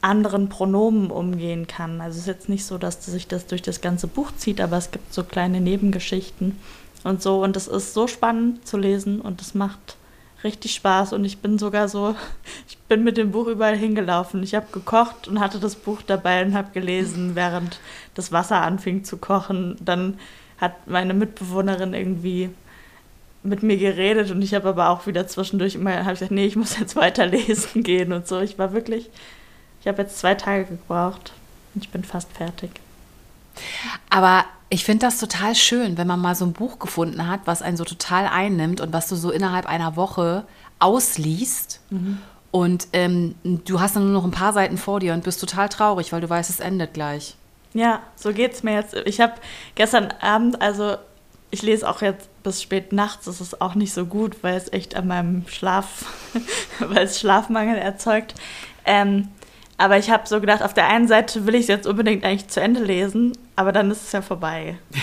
anderen 0.00 0.48
Pronomen 0.48 1.10
umgehen 1.10 1.66
kann. 1.66 2.00
Also 2.00 2.16
es 2.16 2.22
ist 2.22 2.26
jetzt 2.28 2.48
nicht 2.48 2.64
so, 2.64 2.78
dass 2.78 3.04
sich 3.04 3.26
das 3.26 3.46
durch 3.46 3.62
das 3.62 3.80
ganze 3.80 4.06
Buch 4.06 4.30
zieht, 4.36 4.60
aber 4.60 4.76
es 4.76 4.90
gibt 4.90 5.12
so 5.12 5.24
kleine 5.24 5.60
Nebengeschichten 5.60 6.58
und 7.02 7.22
so. 7.22 7.42
Und 7.42 7.56
es 7.56 7.66
ist 7.66 7.94
so 7.94 8.06
spannend 8.06 8.66
zu 8.66 8.76
lesen 8.76 9.20
und 9.20 9.40
es 9.40 9.54
macht 9.54 9.96
richtig 10.44 10.74
Spaß. 10.74 11.12
Und 11.12 11.24
ich 11.24 11.38
bin 11.38 11.58
sogar 11.58 11.88
so, 11.88 12.14
ich 12.68 12.78
bin 12.78 13.04
mit 13.04 13.16
dem 13.16 13.32
Buch 13.32 13.46
überall 13.46 13.76
hingelaufen. 13.76 14.42
Ich 14.42 14.54
habe 14.54 14.66
gekocht 14.72 15.28
und 15.28 15.40
hatte 15.40 15.58
das 15.58 15.76
Buch 15.76 16.02
dabei 16.02 16.44
und 16.44 16.54
habe 16.54 16.72
gelesen, 16.72 17.34
während 17.34 17.80
das 18.14 18.32
Wasser 18.32 18.62
anfing 18.62 19.04
zu 19.04 19.16
kochen. 19.16 19.76
Dann 19.80 20.18
hat 20.58 20.86
meine 20.86 21.14
Mitbewohnerin 21.14 21.94
irgendwie 21.94 22.50
mit 23.42 23.62
mir 23.62 23.76
geredet 23.76 24.30
und 24.30 24.42
ich 24.42 24.54
habe 24.54 24.68
aber 24.68 24.88
auch 24.88 25.06
wieder 25.06 25.26
zwischendurch 25.28 25.76
immer 25.76 26.04
hab 26.04 26.14
gesagt, 26.14 26.32
nee, 26.32 26.46
ich 26.46 26.56
muss 26.56 26.78
jetzt 26.78 26.96
weiterlesen 26.96 27.82
gehen 27.84 28.12
und 28.12 28.26
so. 28.26 28.40
Ich 28.40 28.58
war 28.58 28.72
wirklich, 28.72 29.08
ich 29.80 29.88
habe 29.88 30.02
jetzt 30.02 30.18
zwei 30.18 30.34
Tage 30.34 30.64
gebraucht 30.64 31.32
und 31.74 31.84
ich 31.84 31.90
bin 31.90 32.02
fast 32.04 32.32
fertig. 32.32 32.70
Aber 34.10 34.44
ich 34.68 34.84
finde 34.84 35.06
das 35.06 35.18
total 35.18 35.54
schön, 35.54 35.96
wenn 35.96 36.06
man 36.06 36.20
mal 36.20 36.34
so 36.34 36.44
ein 36.44 36.52
Buch 36.52 36.78
gefunden 36.78 37.28
hat, 37.28 37.40
was 37.44 37.62
einen 37.62 37.76
so 37.76 37.84
total 37.84 38.26
einnimmt 38.26 38.80
und 38.80 38.92
was 38.92 39.08
du 39.08 39.16
so 39.16 39.30
innerhalb 39.30 39.66
einer 39.66 39.96
Woche 39.96 40.44
ausliest. 40.78 41.80
Und 42.50 42.88
ähm, 42.92 43.34
du 43.44 43.80
hast 43.80 43.96
dann 43.96 44.04
nur 44.04 44.12
noch 44.12 44.24
ein 44.24 44.30
paar 44.30 44.52
Seiten 44.52 44.78
vor 44.78 45.00
dir 45.00 45.12
und 45.12 45.24
bist 45.24 45.40
total 45.40 45.68
traurig, 45.68 46.12
weil 46.12 46.20
du 46.20 46.28
weißt, 46.30 46.50
es 46.50 46.60
endet 46.60 46.94
gleich. 46.94 47.36
Ja, 47.74 48.00
so 48.16 48.32
geht's 48.32 48.62
mir 48.62 48.74
jetzt. 48.74 48.94
Ich 49.04 49.20
habe 49.20 49.34
gestern 49.74 50.12
Abend, 50.20 50.62
also 50.62 50.96
ich 51.50 51.62
lese 51.62 51.88
auch 51.88 52.00
jetzt 52.00 52.28
bis 52.42 52.62
spät 52.62 52.92
nachts, 52.92 53.26
das 53.26 53.40
ist 53.40 53.60
auch 53.60 53.74
nicht 53.74 53.92
so 53.92 54.06
gut, 54.06 54.42
weil 54.42 54.56
es 54.56 54.72
echt 54.72 54.96
an 54.96 55.06
meinem 55.06 55.46
Schlaf, 55.46 56.06
weil 56.78 57.04
es 57.04 57.20
Schlafmangel 57.20 57.76
erzeugt. 57.76 58.34
Ähm, 58.84 59.28
aber 59.78 59.98
ich 59.98 60.10
habe 60.10 60.26
so 60.26 60.40
gedacht, 60.40 60.62
auf 60.62 60.74
der 60.74 60.88
einen 60.88 61.08
Seite 61.08 61.46
will 61.46 61.54
ich 61.54 61.62
es 61.62 61.68
jetzt 61.68 61.86
unbedingt 61.86 62.24
eigentlich 62.24 62.48
zu 62.48 62.60
Ende 62.60 62.82
lesen, 62.82 63.36
aber 63.56 63.72
dann 63.72 63.90
ist 63.90 64.04
es 64.04 64.12
ja 64.12 64.22
vorbei. 64.22 64.78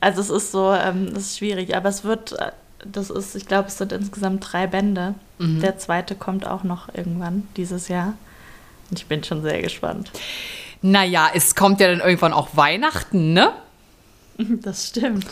Also 0.00 0.20
es 0.20 0.30
ist 0.30 0.52
so, 0.52 0.72
ähm, 0.72 1.12
es 1.12 1.26
ist 1.26 1.38
schwierig, 1.38 1.76
aber 1.76 1.88
es 1.88 2.02
wird, 2.02 2.32
äh, 2.32 2.50
das 2.84 3.08
ist, 3.08 3.36
ich 3.36 3.46
glaube, 3.46 3.68
es 3.68 3.78
sind 3.78 3.92
insgesamt 3.92 4.52
drei 4.52 4.66
Bände. 4.66 5.14
Der 5.38 5.78
zweite 5.78 6.14
kommt 6.14 6.46
auch 6.46 6.62
noch 6.62 6.92
irgendwann 6.94 7.48
dieses 7.56 7.88
Jahr. 7.88 8.14
Und 8.90 8.98
ich 8.98 9.06
bin 9.06 9.24
schon 9.24 9.42
sehr 9.42 9.62
gespannt. 9.62 10.10
Naja, 10.82 11.30
es 11.34 11.54
kommt 11.54 11.80
ja 11.80 11.88
dann 11.88 12.00
irgendwann 12.00 12.32
auch 12.32 12.50
Weihnachten, 12.56 13.32
ne? 13.32 13.52
Das 14.38 14.88
stimmt. 14.88 15.26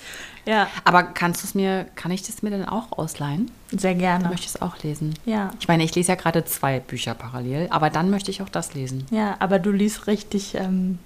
ja, 0.45 0.67
Aber 0.83 1.03
kannst 1.03 1.41
du 1.43 1.47
es 1.47 1.55
mir, 1.55 1.85
kann 1.95 2.11
ich 2.11 2.21
das 2.23 2.41
mir 2.43 2.49
dann 2.49 2.65
auch 2.65 2.91
ausleihen? 2.97 3.49
sehr 3.71 3.91
Ich 3.93 3.99
gerne. 3.99 4.27
möchte 4.29 4.47
es 4.47 4.61
auch 4.61 4.77
lesen. 4.83 5.13
Ja. 5.25 5.51
Ich 5.59 5.67
meine, 5.67 5.83
ich 5.83 5.95
lese 5.95 6.09
ja 6.11 6.15
gerade 6.15 6.43
zwei 6.45 6.79
Bücher 6.79 7.13
parallel, 7.13 7.67
aber 7.69 7.89
dann 7.89 8.09
möchte 8.09 8.29
ich 8.31 8.41
auch 8.41 8.49
das 8.49 8.73
lesen. 8.73 9.05
Ja, 9.11 9.35
aber 9.39 9.59
du 9.59 9.71
liest 9.71 10.07
richtig, 10.07 10.55
ähm, 10.55 10.99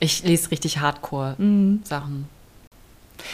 Ich 0.00 0.22
lese 0.22 0.50
richtig 0.50 0.76
Mhm. 0.76 0.80
Hardcore-Sachen. 0.82 2.28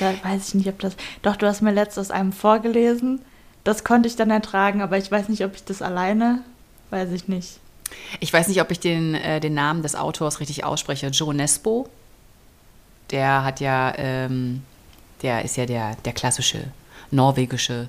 da 0.01 0.13
weiß 0.23 0.49
ich 0.49 0.55
nicht, 0.55 0.69
ob 0.69 0.79
das. 0.81 0.97
Doch, 1.23 1.37
du 1.37 1.47
hast 1.47 1.61
mir 1.63 1.73
letztes 1.73 2.11
einem 2.11 2.33
vorgelesen. 2.33 3.21
Das 3.65 3.85
konnte 3.85 4.09
ich 4.09 4.17
dann 4.17 4.31
ertragen, 4.31 4.83
aber 4.83 4.99
ich 4.99 5.11
weiß 5.11 5.29
nicht, 5.29 5.45
ob 5.45 5.55
ich 5.55 5.65
das 5.65 5.81
alleine. 5.83 6.41
Weiß 6.91 7.11
ich 7.13 7.29
nicht. 7.29 7.59
Ich 8.21 8.33
weiß 8.33 8.49
nicht, 8.49 8.61
ob 8.61 8.71
ich 8.71 8.81
den, 8.81 9.15
äh, 9.15 9.41
den 9.41 9.55
Namen 9.55 9.83
des 9.83 9.95
Autors 9.95 10.41
richtig 10.41 10.65
ausspreche. 10.65 11.07
Joe 11.09 11.35
Nesbo. 11.35 11.89
Der 13.11 13.45
hat 13.45 13.61
ja, 13.61 13.93
ähm, 13.97 14.63
der 15.23 15.45
ist 15.45 15.57
ja 15.57 15.67
der, 15.67 15.97
der 16.05 16.13
klassische 16.13 16.65
norwegische, 17.11 17.89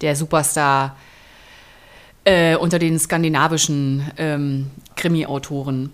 der 0.00 0.16
Superstar. 0.16 0.96
äh, 2.24 2.56
unter 2.56 2.78
den 2.78 2.98
skandinavischen 2.98 4.10
ähm, 4.16 4.70
Krimi-Autoren. 4.96 5.92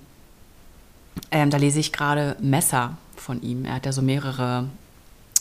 Ähm, 1.31 1.51
da 1.51 1.57
lese 1.57 1.81
ich 1.81 1.93
gerade 1.93 2.37
Messer 2.40 2.97
von 3.16 3.43
ihm. 3.43 3.64
Er 3.64 3.75
hat 3.75 3.87
ja 3.87 3.93
so 3.93 4.03
mehrere 4.03 4.69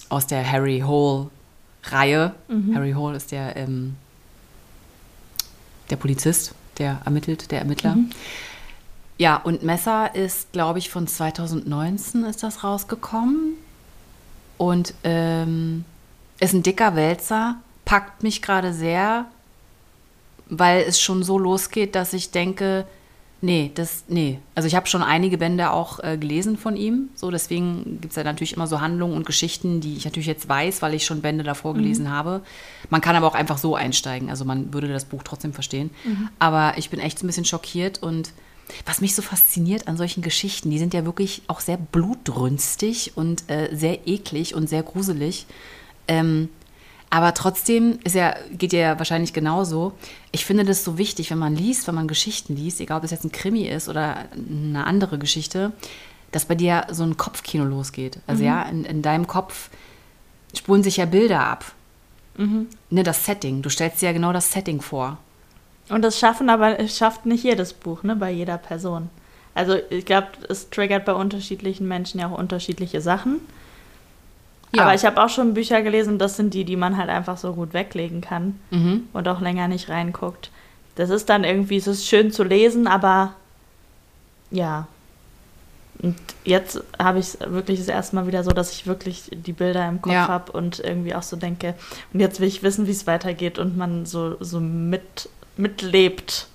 aus 0.10 0.26
der 0.28 0.50
Harry 0.52 0.82
Hole-Reihe. 0.86 2.34
Mhm. 2.48 2.76
Harry 2.76 2.94
Hole 2.94 3.16
ist 3.16 3.32
der, 3.32 3.56
ähm, 3.56 3.96
der 5.90 5.96
Polizist, 5.96 6.54
der 6.80 7.02
ermittelt, 7.06 7.52
der 7.52 7.60
Ermittler. 7.60 7.96
Mhm. 7.96 8.10
Ja, 9.18 9.36
und 9.38 9.64
Messer 9.64 10.16
ist, 10.16 10.54
glaube 10.54 10.80
ich, 10.80 10.90
von 10.90 11.06
2019 11.06 12.24
ist 12.24 12.42
das 12.42 12.64
rausgekommen. 12.64 13.56
Und 14.60 14.94
ähm, 15.06 15.86
ist 16.42 16.54
ein 16.54 16.64
dicker 16.64 16.98
Wälzer, 16.98 17.56
packt 17.86 18.24
mich 18.24 18.42
gerade 18.42 18.74
sehr, 18.74 19.26
weil 20.50 20.82
es 20.82 21.00
schon 21.00 21.24
so 21.24 21.40
losgeht, 21.40 21.96
dass 21.96 22.12
ich 22.12 22.32
denke, 22.32 22.86
nee, 23.40 23.72
das, 23.74 24.04
nee. 24.10 24.40
Also 24.56 24.68
ich 24.68 24.76
habe 24.76 24.88
schon 24.88 25.02
einige 25.02 25.38
Bände 25.38 25.72
auch 25.72 26.04
äh, 26.04 26.18
gelesen 26.18 26.58
von 26.58 26.76
ihm. 26.76 27.08
So, 27.16 27.32
deswegen 27.32 28.00
gibt 28.02 28.12
es 28.12 28.18
ja 28.18 28.26
natürlich 28.26 28.54
immer 28.54 28.68
so 28.68 28.82
Handlungen 28.82 29.16
und 29.16 29.26
Geschichten, 29.26 29.80
die 29.80 29.96
ich 29.96 30.04
natürlich 30.04 30.28
jetzt 30.28 30.50
weiß, 30.50 30.82
weil 30.82 30.94
ich 30.94 31.06
schon 31.06 31.22
Bände 31.22 31.46
davor 31.46 31.74
gelesen 31.74 32.10
habe. 32.10 32.42
Man 32.90 33.00
kann 33.00 33.16
aber 33.16 33.28
auch 33.28 33.36
einfach 33.36 33.58
so 33.58 33.76
einsteigen. 33.76 34.30
Also 34.30 34.44
man 34.44 34.74
würde 34.74 34.90
das 34.90 35.06
Buch 35.06 35.24
trotzdem 35.24 35.54
verstehen. 35.54 35.90
Aber 36.38 36.74
ich 36.78 36.90
bin 36.90 37.00
echt 37.00 37.18
so 37.18 37.26
ein 37.26 37.28
bisschen 37.28 37.46
schockiert 37.46 38.04
und 38.04 38.34
was 38.86 39.02
mich 39.02 39.16
so 39.16 39.22
fasziniert 39.22 39.88
an 39.88 39.98
solchen 39.98 40.22
Geschichten, 40.22 40.70
die 40.70 40.80
sind 40.80 40.94
ja 40.94 41.06
wirklich 41.06 41.42
auch 41.48 41.60
sehr 41.60 41.78
blutrünstig 41.78 43.14
und 43.16 43.50
äh, 43.50 43.70
sehr 43.76 44.08
eklig 44.08 44.56
und 44.56 44.68
sehr 44.70 44.84
gruselig. 44.84 45.46
Ähm, 46.08 46.50
aber 47.10 47.34
trotzdem 47.34 48.00
ist 48.04 48.16
ja, 48.16 48.36
geht 48.52 48.72
ja 48.72 48.98
wahrscheinlich 49.00 49.34
genauso. 49.34 49.94
Ich 50.32 50.46
finde 50.46 50.64
das 50.64 50.84
so 50.84 50.98
wichtig, 50.98 51.32
wenn 51.32 51.40
man 51.40 51.56
liest, 51.56 51.88
wenn 51.88 51.96
man 51.96 52.08
Geschichten 52.08 52.56
liest, 52.56 52.80
egal 52.82 53.00
ob 53.00 53.04
es 53.04 53.12
jetzt 53.12 53.24
ein 53.24 53.32
Krimi 53.32 53.68
ist 53.68 53.90
oder 53.90 54.26
eine 54.34 54.86
andere 54.86 55.18
Geschichte, 55.18 55.72
dass 56.32 56.46
bei 56.46 56.54
dir 56.54 56.86
so 56.92 57.04
ein 57.04 57.18
Kopfkino 57.18 57.64
losgeht. 57.64 58.20
Also 58.28 58.44
ja, 58.44 58.62
in, 58.64 58.86
in 58.86 59.02
deinem 59.02 59.26
Kopf 59.26 59.70
spulen 60.56 60.84
sich 60.84 60.98
ja 60.98 61.06
Bilder 61.06 61.42
ab. 61.42 61.66
Ne, 62.92 63.04
das 63.04 63.26
Setting. 63.26 63.64
Du 63.64 63.70
stellst 63.70 64.02
dir 64.02 64.08
ja 64.08 64.14
genau 64.14 64.32
das 64.32 64.52
Setting 64.52 64.80
vor. 64.82 65.18
Und 65.90 66.02
das 66.04 66.20
schaffen 66.20 66.50
aber, 66.50 66.88
schafft 66.88 67.26
nicht 67.26 67.44
jedes 67.44 67.74
Buch, 67.74 68.04
ne, 68.04 68.16
bei 68.16 68.32
jeder 68.32 68.58
Person. 68.58 69.10
Also 69.56 69.76
ich 69.90 70.06
glaube, 70.06 70.28
es 70.48 70.70
triggert 70.70 71.06
bei 71.06 71.14
unterschiedlichen 71.14 71.88
Menschen 71.88 72.20
ja 72.20 72.28
auch 72.28 72.38
unterschiedliche 72.38 73.02
Sachen. 73.02 73.40
Ja. 74.74 74.84
Aber 74.84 74.94
ich 74.94 75.04
habe 75.04 75.22
auch 75.22 75.30
schon 75.30 75.56
Bücher 75.56 75.82
gelesen, 75.82 76.20
das 76.20 76.38
sind 76.38 76.54
die, 76.54 76.64
die 76.64 76.76
man 76.76 76.96
halt 76.98 77.10
einfach 77.10 77.38
so 77.38 77.54
gut 77.54 77.74
weglegen 77.74 78.22
kann 78.22 78.60
Mhm. 78.70 79.06
und 79.14 79.28
auch 79.28 79.42
länger 79.42 79.68
nicht 79.68 79.90
reinguckt. 79.90 80.52
Das 80.96 81.10
ist 81.10 81.28
dann 81.30 81.44
irgendwie, 81.44 81.78
es 81.78 81.88
ist 81.88 82.06
schön 82.06 82.32
zu 82.32 82.44
lesen, 82.44 82.86
aber 82.86 83.34
ja. 84.52 84.88
Und 86.02 86.16
jetzt 86.46 86.82
habe 86.98 87.20
ich 87.20 87.26
es 87.34 87.40
wirklich 87.42 87.80
das 87.80 87.88
erste 87.90 88.16
Mal 88.16 88.28
wieder 88.28 88.44
so, 88.44 88.52
dass 88.52 88.72
ich 88.74 88.88
wirklich 88.88 89.24
die 89.34 89.52
Bilder 89.54 89.88
im 89.90 90.02
Kopf 90.02 90.14
Ja. 90.14 90.28
habe 90.28 90.52
und 90.52 90.80
irgendwie 90.80 91.14
auch 91.16 91.24
so 91.24 91.36
denke, 91.36 91.74
und 92.14 92.20
jetzt 92.22 92.40
will 92.40 92.48
ich 92.48 92.64
wissen, 92.64 92.88
wie 92.88 92.92
es 92.92 93.08
weitergeht 93.08 93.60
und 93.60 93.76
man 93.76 94.06
so, 94.06 94.38
so 94.40 94.60
mit, 94.60 95.30
mitlebt. 95.60 96.48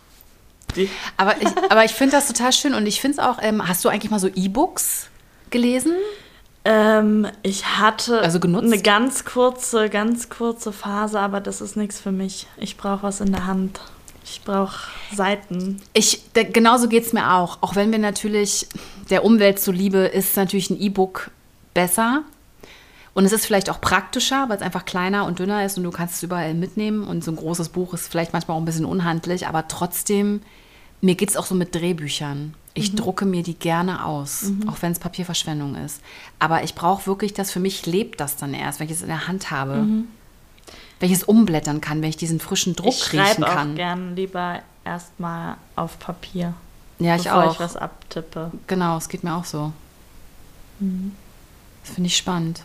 Die, 0.76 0.88
Aber 1.16 1.40
ich, 1.40 1.48
aber 1.70 1.84
ich 1.84 1.92
finde 1.92 2.16
das 2.16 2.26
total 2.26 2.52
schön 2.52 2.74
und 2.74 2.86
ich 2.86 3.00
finde 3.00 3.18
es 3.20 3.24
auch, 3.24 3.38
ähm, 3.40 3.66
hast 3.68 3.84
du 3.84 3.88
eigentlich 3.88 4.10
mal 4.10 4.18
so 4.18 4.28
E-Books 4.28 5.08
gelesen? 5.50 5.92
ähm, 6.64 7.28
ich 7.42 7.64
hatte 7.78 8.20
Also 8.22 8.40
genutzt? 8.40 8.72
eine 8.72 8.80
ganz 8.82 9.24
kurze, 9.24 9.88
ganz 9.90 10.30
kurze 10.30 10.72
Phase, 10.72 11.20
aber 11.20 11.40
das 11.40 11.60
ist 11.60 11.76
nichts 11.76 12.00
für 12.00 12.10
mich. 12.12 12.46
Ich 12.56 12.76
brauche 12.76 13.02
was 13.04 13.20
in 13.20 13.30
der 13.32 13.46
Hand. 13.46 13.80
Ich 14.24 14.40
brauche 14.42 14.88
Seiten. 15.14 15.80
Ich, 15.92 16.22
da, 16.32 16.42
genauso 16.42 16.88
geht 16.88 17.04
es 17.04 17.12
mir 17.12 17.34
auch. 17.34 17.58
Auch 17.60 17.76
wenn 17.76 17.92
wir 17.92 17.98
natürlich 17.98 18.66
der 19.10 19.24
Umwelt 19.24 19.60
zuliebe, 19.60 19.98
ist 19.98 20.36
natürlich 20.36 20.70
ein 20.70 20.80
E-Book 20.80 21.30
besser. 21.74 22.22
Und 23.14 23.24
es 23.24 23.32
ist 23.32 23.46
vielleicht 23.46 23.70
auch 23.70 23.80
praktischer, 23.80 24.48
weil 24.48 24.56
es 24.56 24.62
einfach 24.62 24.84
kleiner 24.84 25.24
und 25.26 25.38
dünner 25.38 25.64
ist 25.64 25.78
und 25.78 25.84
du 25.84 25.90
kannst 25.92 26.16
es 26.16 26.22
überall 26.24 26.52
mitnehmen. 26.54 27.04
Und 27.04 27.22
so 27.22 27.30
ein 27.30 27.36
großes 27.36 27.68
Buch 27.68 27.94
ist 27.94 28.08
vielleicht 28.08 28.32
manchmal 28.32 28.56
auch 28.56 28.60
ein 28.60 28.64
bisschen 28.64 28.84
unhandlich, 28.84 29.46
aber 29.46 29.68
trotzdem, 29.68 30.42
mir 31.00 31.14
geht 31.14 31.30
es 31.30 31.36
auch 31.36 31.46
so 31.46 31.54
mit 31.54 31.74
Drehbüchern. 31.74 32.54
Ich 32.76 32.96
drucke 32.96 33.24
mir 33.24 33.44
die 33.44 33.54
gerne 33.54 34.04
aus, 34.04 34.50
auch 34.66 34.82
wenn 34.82 34.90
es 34.90 34.98
Papierverschwendung 34.98 35.76
ist. 35.76 36.00
Aber 36.40 36.64
ich 36.64 36.74
brauche 36.74 37.06
wirklich 37.06 37.32
das, 37.32 37.52
für 37.52 37.60
mich 37.60 37.86
lebt 37.86 38.18
das 38.18 38.36
dann 38.36 38.52
erst, 38.52 38.80
wenn 38.80 38.86
ich 38.88 38.94
es 38.94 39.02
in 39.02 39.06
der 39.06 39.28
Hand 39.28 39.52
habe. 39.52 39.86
Wenn 40.98 41.10
ich 41.10 41.12
es 41.12 41.22
umblättern 41.22 41.80
kann, 41.80 42.02
wenn 42.02 42.08
ich 42.08 42.16
diesen 42.16 42.40
frischen 42.40 42.74
Druck 42.74 42.94
ich 42.94 43.12
riechen 43.12 43.24
schreibe 43.26 43.46
auch 43.46 43.54
kann. 43.54 43.76
gern 43.76 44.16
lieber 44.16 44.60
erstmal 44.84 45.56
auf 45.76 46.00
Papier, 46.00 46.54
Ja, 46.98 47.14
ich 47.14 47.24
bevor 47.24 47.44
auch. 47.44 47.52
ich 47.52 47.60
was 47.60 47.76
abtippe. 47.76 48.50
Genau, 48.66 48.96
es 48.96 49.08
geht 49.08 49.22
mir 49.22 49.36
auch 49.36 49.44
so. 49.44 49.72
Das 50.80 51.94
finde 51.94 52.08
ich 52.08 52.16
spannend. 52.16 52.62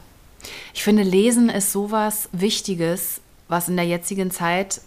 Ich 0.73 0.83
finde, 0.83 1.03
Lesen 1.03 1.49
ist 1.49 1.71
sowas 1.71 2.29
Wichtiges, 2.31 3.21
was 3.47 3.67
in 3.69 3.75
der 3.75 3.85
jetzigen 3.85 4.31
Zeit, 4.31 4.81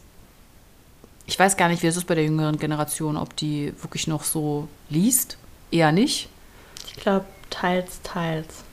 ich 1.27 1.39
weiß 1.39 1.57
gar 1.57 1.69
nicht, 1.69 1.83
wie 1.83 1.87
es 1.87 1.97
ist 1.97 2.07
bei 2.07 2.15
der 2.15 2.25
jüngeren 2.25 2.59
Generation, 2.59 3.17
ob 3.17 3.37
die 3.37 3.73
wirklich 3.83 4.07
noch 4.07 4.25
so 4.25 4.69
liest. 4.89 5.37
Eher 5.71 5.93
nicht. 5.93 6.29
Ich 6.87 6.97
glaube, 6.97 7.25
teils, 7.51 8.01
teils. 8.03 8.65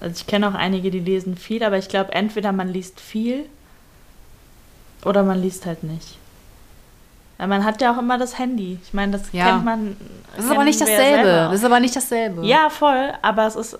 Also 0.00 0.14
ich 0.20 0.26
kenne 0.26 0.48
auch 0.48 0.54
einige, 0.54 0.90
die 0.90 1.00
lesen 1.00 1.36
viel, 1.36 1.62
aber 1.64 1.78
ich 1.78 1.88
glaube, 1.88 2.12
entweder 2.12 2.52
man 2.52 2.68
liest 2.68 3.00
viel 3.00 3.46
oder 5.04 5.22
man 5.22 5.40
liest 5.42 5.66
halt 5.66 5.82
nicht. 5.82 6.16
Weil 7.36 7.48
man 7.48 7.64
hat 7.64 7.80
ja 7.80 7.92
auch 7.94 7.98
immer 7.98 8.18
das 8.18 8.38
Handy. 8.38 8.78
Ich 8.82 8.92
meine, 8.94 9.12
das 9.12 9.32
Ja. 9.32 9.46
kennt 9.52 9.64
man. 9.64 9.96
Das 10.36 10.44
ist 10.44 10.50
aber 10.50 10.64
nicht 10.64 10.80
dasselbe. 10.80 11.28
Das 11.28 11.54
ist 11.54 11.64
aber 11.64 11.80
nicht 11.80 11.94
dasselbe. 11.96 12.44
Ja, 12.46 12.68
voll, 12.70 13.12
aber 13.22 13.46
es 13.46 13.56
ist 13.56 13.78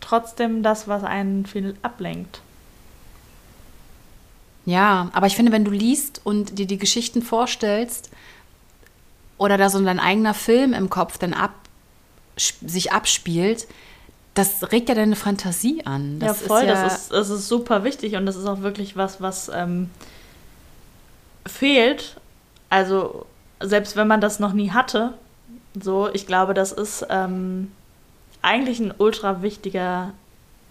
trotzdem 0.00 0.62
das, 0.62 0.88
was 0.88 1.04
einen 1.04 1.46
viel 1.46 1.76
ablenkt. 1.82 2.40
Ja, 4.66 5.10
aber 5.12 5.26
ich 5.26 5.36
finde, 5.36 5.52
wenn 5.52 5.64
du 5.64 5.70
liest 5.70 6.20
und 6.24 6.58
dir 6.58 6.66
die 6.66 6.78
Geschichten 6.78 7.22
vorstellst 7.22 8.10
oder 9.38 9.56
da 9.56 9.70
so 9.70 9.82
dein 9.82 10.00
eigener 10.00 10.34
Film 10.34 10.74
im 10.74 10.90
Kopf 10.90 11.18
dann 11.18 11.32
ab, 11.32 11.54
sich 12.36 12.92
abspielt, 12.92 13.66
das 14.34 14.70
regt 14.70 14.88
ja 14.88 14.94
deine 14.94 15.16
Fantasie 15.16 15.84
an. 15.84 16.20
Das 16.20 16.40
ja, 16.40 16.46
voll, 16.46 16.62
Ist 16.62 16.68
ja, 16.68 16.82
das, 16.84 17.02
ist, 17.02 17.12
das 17.12 17.30
ist 17.30 17.48
super 17.48 17.84
wichtig 17.84 18.16
und 18.16 18.26
das 18.26 18.36
ist 18.36 18.46
auch 18.46 18.60
wirklich 18.60 18.96
was, 18.96 19.20
was 19.20 19.50
ähm, 19.52 19.90
fehlt. 21.46 22.16
Also, 22.68 23.26
selbst 23.60 23.96
wenn 23.96 24.06
man 24.06 24.20
das 24.20 24.38
noch 24.38 24.52
nie 24.52 24.70
hatte, 24.70 25.14
so, 25.80 26.08
ich 26.12 26.26
glaube, 26.26 26.54
das 26.54 26.72
ist 26.72 27.06
ähm, 27.10 27.72
eigentlich 28.42 28.80
ein 28.80 28.94
ultra 28.96 29.42
wichtiger 29.42 30.12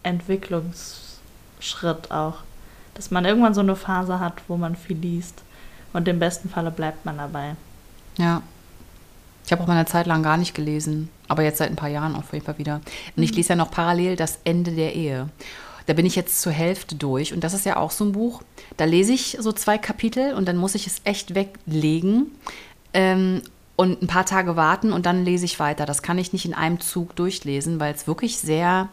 Entwicklungsschritt 0.04 2.12
auch. 2.12 2.38
Dass 2.94 3.12
man 3.12 3.26
irgendwann 3.26 3.54
so 3.54 3.62
eine 3.62 3.76
Phase 3.76 4.20
hat, 4.20 4.42
wo 4.48 4.58
man 4.58 4.76
viel 4.76 4.98
liest. 4.98 5.44
Und 5.94 6.08
im 6.08 6.20
besten 6.20 6.50
Falle 6.50 6.72
bleibt 6.72 7.06
man 7.06 7.18
dabei. 7.18 7.56
Ja. 8.18 8.42
Ich 9.46 9.52
habe 9.52 9.64
auch 9.64 9.68
mal 9.68 9.74
eine 9.74 9.86
Zeit 9.86 10.06
lang 10.06 10.22
gar 10.22 10.38
nicht 10.38 10.54
gelesen, 10.54 11.10
aber 11.28 11.42
jetzt 11.42 11.58
seit 11.58 11.72
ein 11.72 11.76
paar 11.76 11.90
Jahren 11.90 12.16
auf 12.16 12.34
jeden 12.34 12.46
Fall 12.46 12.60
wieder. 12.60 12.82
Und 13.16 13.24
ich 13.24 13.34
lese 13.34 13.50
ja 13.50 13.56
noch 13.56 13.72
parallel 13.72 14.16
das 14.16 14.38
Ende 14.44 14.72
der 14.72 14.94
Ehe. 14.94 15.30
Da 15.88 15.94
bin 15.94 16.06
ich 16.06 16.16
jetzt 16.16 16.42
zur 16.42 16.52
Hälfte 16.52 16.94
durch 16.94 17.34
und 17.34 17.44
das 17.44 17.56
ist 17.56 17.66
ja 17.66 17.78
auch 17.78 17.90
so 17.90 18.06
ein 18.06 18.12
Buch. 18.12 18.44
Da 18.78 18.86
lese 18.86 19.12
ich 19.12 19.38
so 19.40 19.52
zwei 19.52 19.80
Kapitel 19.80 20.36
und 20.36 20.48
dann 20.48 20.56
muss 20.56 20.76
ich 20.76 20.86
es 20.86 21.02
echt 21.04 21.34
weglegen 21.34 22.28
ähm, 22.94 23.42
und 23.80 24.02
ein 24.02 24.08
paar 24.08 24.26
Tage 24.26 24.58
warten 24.58 24.92
und 24.92 25.06
dann 25.06 25.24
lese 25.24 25.46
ich 25.46 25.58
weiter. 25.58 25.86
Das 25.86 26.02
kann 26.02 26.18
ich 26.18 26.34
nicht 26.34 26.44
in 26.44 26.54
einem 26.54 26.82
Zug 26.82 27.16
durchlesen, 27.16 27.80
weil 27.80 27.94
es 27.94 28.08
wirklich 28.08 28.38
sehr 28.38 28.90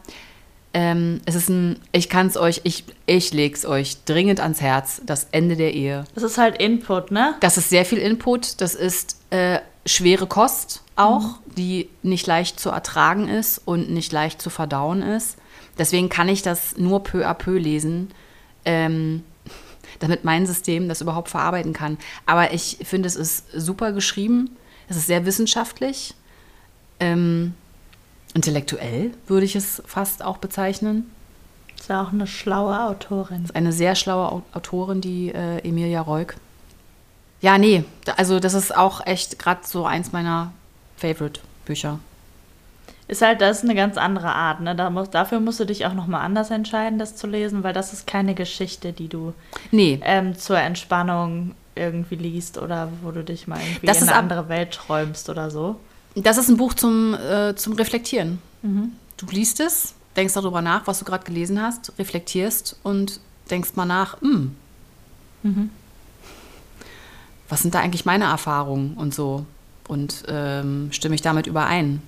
ähm, 0.73 1.19
es 1.25 1.35
ist 1.35 1.49
ein, 1.49 1.81
ich 1.91 2.07
kann 2.07 2.27
es 2.27 2.37
euch, 2.37 2.61
ich, 2.63 2.85
ich 3.05 3.33
lege 3.33 3.53
es 3.53 3.65
euch 3.65 4.05
dringend 4.05 4.39
ans 4.39 4.61
Herz, 4.61 5.01
das 5.05 5.27
Ende 5.31 5.57
der 5.57 5.73
Ehe. 5.73 6.05
Das 6.15 6.23
ist 6.23 6.37
halt 6.37 6.61
Input, 6.61 7.11
ne? 7.11 7.35
Das 7.41 7.57
ist 7.57 7.69
sehr 7.69 7.83
viel 7.83 7.97
Input. 7.97 8.61
Das 8.61 8.75
ist 8.75 9.19
äh, 9.29 9.59
schwere 9.85 10.25
Kost 10.25 10.83
auch, 10.95 11.39
die 11.57 11.89
nicht 12.01 12.25
leicht 12.25 12.57
zu 12.57 12.69
ertragen 12.69 13.27
ist 13.27 13.59
und 13.65 13.89
nicht 13.89 14.13
leicht 14.13 14.41
zu 14.41 14.49
verdauen 14.49 15.01
ist. 15.01 15.35
Deswegen 15.77 16.07
kann 16.07 16.29
ich 16.29 16.43
das 16.43 16.77
nur 16.77 17.03
peu 17.03 17.27
à 17.27 17.33
peu 17.33 17.57
lesen, 17.57 18.09
ähm, 18.63 19.23
damit 19.99 20.23
mein 20.23 20.45
System 20.45 20.87
das 20.87 21.01
überhaupt 21.01 21.27
verarbeiten 21.27 21.73
kann. 21.73 21.97
Aber 22.25 22.53
ich 22.53 22.77
finde, 22.83 23.07
es 23.07 23.17
ist 23.17 23.51
super 23.51 23.91
geschrieben. 23.91 24.55
Es 24.89 24.97
ist 24.97 25.07
sehr 25.07 25.25
wissenschaftlich. 25.25 26.13
Ähm, 26.99 27.53
intellektuell 28.33 29.11
würde 29.27 29.45
ich 29.45 29.55
es 29.55 29.81
fast 29.85 30.23
auch 30.23 30.37
bezeichnen. 30.37 31.09
Ist 31.79 31.89
ja 31.89 32.01
auch 32.03 32.11
eine 32.11 32.25
schlaue 32.27 32.79
Autorin. 32.87 33.43
ist 33.43 33.55
eine 33.55 33.71
sehr 33.71 33.95
schlaue 33.95 34.31
Au- 34.31 34.43
Autorin, 34.53 35.01
die 35.01 35.29
äh, 35.29 35.59
Emilia 35.59 36.01
Reuk. 36.01 36.35
Ja, 37.39 37.57
nee, 37.59 37.83
also 38.15 38.39
das 38.39 38.55
ist 38.55 38.75
auch 38.75 39.05
echt 39.05 39.37
gerade 39.37 39.61
so 39.63 39.85
eins 39.85 40.11
meiner 40.11 40.51
Favorite-Bücher. 40.97 41.99
Ist 43.07 43.21
halt, 43.21 43.41
das 43.41 43.59
ist 43.59 43.63
eine 43.63 43.75
ganz 43.75 43.95
andere 43.95 44.33
Art, 44.33 44.59
ne? 44.59 44.75
Da 44.75 44.89
muss, 44.89 45.09
dafür 45.11 45.39
musst 45.39 45.59
du 45.59 45.65
dich 45.65 45.85
auch 45.85 45.93
nochmal 45.93 46.21
anders 46.25 46.49
entscheiden, 46.49 46.97
das 46.99 47.15
zu 47.15 47.27
lesen, 47.27 47.63
weil 47.63 47.73
das 47.73 47.93
ist 47.93 48.07
keine 48.07 48.33
Geschichte, 48.33 48.91
die 48.91 49.07
du 49.07 49.33
Nee, 49.71 49.99
ähm, 50.03 50.35
zur 50.37 50.57
Entspannung 50.57 51.53
irgendwie 51.77 52.15
liest 52.15 52.57
oder 52.57 52.89
wo 53.01 53.11
du 53.11 53.23
dich 53.23 53.47
mal 53.47 53.59
irgendwie 53.59 53.87
Das 53.87 54.01
in 54.01 54.09
eine 54.09 54.17
andere 54.17 54.49
Welt 54.49 54.71
träumst 54.71 55.29
oder 55.29 55.49
so. 55.51 55.79
Das 56.15 56.37
ist 56.37 56.49
ein 56.49 56.57
Buch 56.57 56.73
zum, 56.73 57.13
äh, 57.13 57.55
zum 57.55 57.73
Reflektieren. 57.73 58.39
Du 59.17 59.25
liest 59.27 59.59
es, 59.59 59.93
denkst 60.15 60.33
darüber 60.33 60.61
nach, 60.61 60.87
was 60.87 60.99
du 60.99 61.05
gerade 61.05 61.23
gelesen 61.23 61.61
hast, 61.61 61.93
reflektierst 61.97 62.77
und 62.83 63.19
denkst 63.49 63.75
mal 63.75 63.85
nach, 63.85 64.19
hm, 64.21 64.55
was 67.49 67.61
sind 67.61 67.73
da 67.75 67.79
eigentlich 67.79 68.05
meine 68.05 68.25
Erfahrungen 68.25 68.95
und 68.95 69.13
so? 69.13 69.45
Und 69.87 70.23
ähm, 70.27 70.89
stimme 70.91 71.15
ich 71.15 71.21
damit 71.21 71.47
überein? 71.47 72.01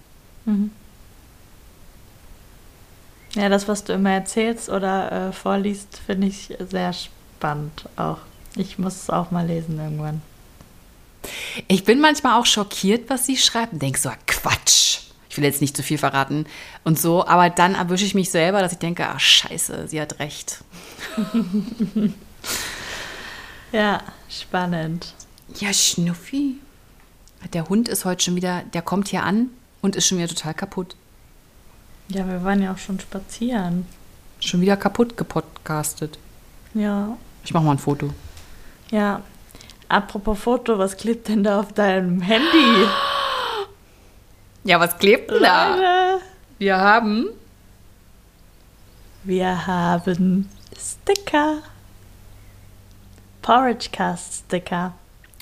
Ja, 3.35 3.47
das, 3.47 3.67
was 3.67 3.83
du 3.83 3.93
immer 3.93 4.11
erzählst 4.11 4.69
oder 4.69 5.29
äh, 5.29 5.31
vorliest, 5.31 6.01
finde 6.05 6.27
ich 6.27 6.53
sehr 6.69 6.91
spannend 6.93 7.85
auch. 7.95 8.17
Ich 8.55 8.79
muss 8.79 8.95
es 8.95 9.09
auch 9.09 9.31
mal 9.31 9.45
lesen 9.45 9.77
irgendwann. 9.79 10.21
Ich 11.67 11.83
bin 11.83 11.99
manchmal 11.99 12.39
auch 12.39 12.45
schockiert, 12.45 13.09
was 13.09 13.25
sie 13.25 13.37
schreibt 13.37 13.73
und 13.73 13.81
denke 13.81 13.99
so, 13.99 14.09
Quatsch. 14.25 14.99
Ich 15.29 15.37
will 15.37 15.43
jetzt 15.43 15.61
nicht 15.61 15.75
zu 15.77 15.83
viel 15.83 15.97
verraten 15.99 16.45
und 16.83 16.97
so, 16.99 17.25
aber 17.27 17.49
dann 17.49 17.75
erwische 17.75 18.05
ich 18.05 18.15
mich 18.15 18.31
selber, 18.31 18.61
dass 18.61 18.71
ich 18.71 18.79
denke, 18.79 19.07
ach 19.07 19.19
scheiße, 19.19 19.87
sie 19.87 20.01
hat 20.01 20.19
recht. 20.19 20.63
Ja, 23.71 24.01
spannend. 24.29 25.13
Ja, 25.59 25.71
Schnuffi. 25.73 26.55
Der 27.53 27.69
Hund 27.69 27.87
ist 27.87 28.05
heute 28.05 28.23
schon 28.23 28.35
wieder, 28.35 28.63
der 28.73 28.81
kommt 28.81 29.09
hier 29.09 29.23
an 29.23 29.49
und 29.81 29.95
ist 29.95 30.07
schon 30.07 30.17
wieder 30.17 30.27
total 30.27 30.53
kaputt. 30.53 30.95
Ja, 32.09 32.27
wir 32.27 32.43
waren 32.43 32.61
ja 32.61 32.73
auch 32.73 32.77
schon 32.77 32.99
spazieren. 32.99 33.85
Schon 34.39 34.61
wieder 34.61 34.75
kaputt 34.75 35.17
gepodcastet. 35.17 36.17
Ja, 36.73 37.15
Ich 37.43 37.53
mache 37.53 37.63
mal 37.63 37.71
ein 37.73 37.77
Foto. 37.77 38.09
Ja. 38.91 39.21
Apropos 39.87 40.37
Foto, 40.39 40.77
was 40.77 40.95
klebt 40.97 41.27
denn 41.29 41.43
da 41.43 41.59
auf 41.59 41.73
deinem 41.73 42.21
Handy? 42.21 42.85
Ja, 44.63 44.79
was 44.79 44.97
klebt 44.99 45.31
denn 45.31 45.41
da? 45.41 45.69
Leute, 45.75 46.21
Wir 46.59 46.77
haben 46.77 47.29
wir 49.23 49.67
haben 49.67 50.49
Sticker. 50.77 51.57
Porridge 53.41 53.89
Cast 53.91 54.45
Sticker. 54.45 54.93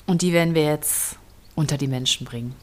und 0.06 0.22
die 0.22 0.32
werden 0.32 0.54
wir 0.54 0.64
jetzt 0.64 1.16
unter 1.54 1.76
die 1.76 1.88
Menschen 1.88 2.24
bringen. 2.26 2.54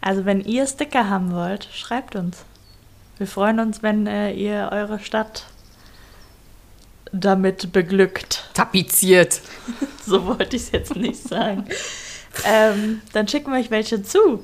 Also 0.00 0.24
wenn 0.24 0.40
ihr 0.40 0.66
Sticker 0.66 1.08
haben 1.08 1.32
wollt, 1.32 1.68
schreibt 1.72 2.14
uns. 2.16 2.44
Wir 3.18 3.26
freuen 3.26 3.60
uns, 3.60 3.82
wenn 3.82 4.06
äh, 4.06 4.32
ihr 4.32 4.70
eure 4.72 4.98
Stadt 4.98 5.46
damit 7.12 7.72
beglückt. 7.72 8.48
Tapeziert. 8.54 9.40
So 10.04 10.26
wollte 10.26 10.56
ich 10.56 10.62
es 10.62 10.72
jetzt 10.72 10.96
nicht 10.96 11.22
sagen. 11.28 11.64
ähm, 12.44 13.02
dann 13.12 13.28
schicken 13.28 13.52
wir 13.52 13.60
euch 13.60 13.70
welche 13.70 14.02
zu. 14.02 14.42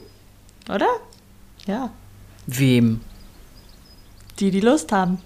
Oder? 0.73 0.87
Ja. 1.67 1.91
Wem? 2.47 3.01
Die, 4.39 4.53
die 4.53 4.61
Lust 4.61 4.93
haben. 4.93 5.21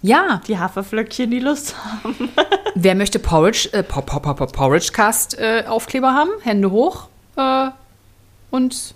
Ja, 0.00 0.40
Die 0.48 0.58
Haferflöckchen, 0.58 1.30
die 1.30 1.40
Lust 1.40 1.74
haben. 1.76 2.30
wer 2.74 2.94
möchte 2.94 3.18
Porridge, 3.18 3.68
äh, 3.72 3.82
Por- 3.82 4.06
Por- 4.06 4.22
Por- 4.22 4.34
Por- 4.34 4.46
Porridge 4.46 4.92
Cast 4.92 5.38
äh, 5.38 5.64
Aufkleber 5.68 6.14
haben? 6.14 6.30
Hände 6.40 6.70
hoch. 6.70 7.08
Äh, 7.36 7.68
und 8.50 8.94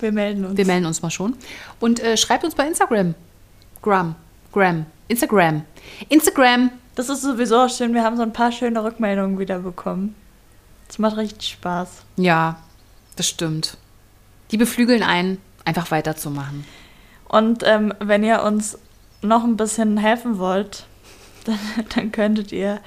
Wir 0.00 0.12
melden 0.12 0.44
uns. 0.44 0.58
wir 0.58 0.66
melden 0.66 0.84
uns 0.84 1.00
mal 1.00 1.10
schon. 1.10 1.34
Und 1.80 1.98
äh, 2.00 2.18
schreibt 2.18 2.44
uns 2.44 2.54
bei 2.54 2.68
Instagram. 2.68 3.14
Gram. 3.80 4.16
Gram. 4.56 4.86
Instagram. 5.08 5.66
Instagram. 6.08 6.70
Das 6.94 7.10
ist 7.10 7.20
sowieso 7.20 7.58
auch 7.58 7.68
schön. 7.68 7.92
Wir 7.92 8.02
haben 8.02 8.16
so 8.16 8.22
ein 8.22 8.32
paar 8.32 8.50
schöne 8.50 8.82
Rückmeldungen 8.82 9.38
wieder 9.38 9.58
bekommen. 9.58 10.14
Das 10.88 10.98
macht 10.98 11.18
richtig 11.18 11.48
Spaß. 11.50 12.04
Ja, 12.16 12.58
das 13.16 13.28
stimmt. 13.28 13.76
Die 14.50 14.56
beflügeln 14.56 15.02
einen, 15.02 15.42
einfach 15.66 15.90
weiterzumachen. 15.90 16.64
Und 17.28 17.64
ähm, 17.66 17.92
wenn 17.98 18.24
ihr 18.24 18.42
uns 18.44 18.78
noch 19.20 19.44
ein 19.44 19.58
bisschen 19.58 19.98
helfen 19.98 20.38
wollt, 20.38 20.86
dann, 21.44 21.58
dann 21.94 22.10
könntet 22.10 22.50
ihr 22.50 22.80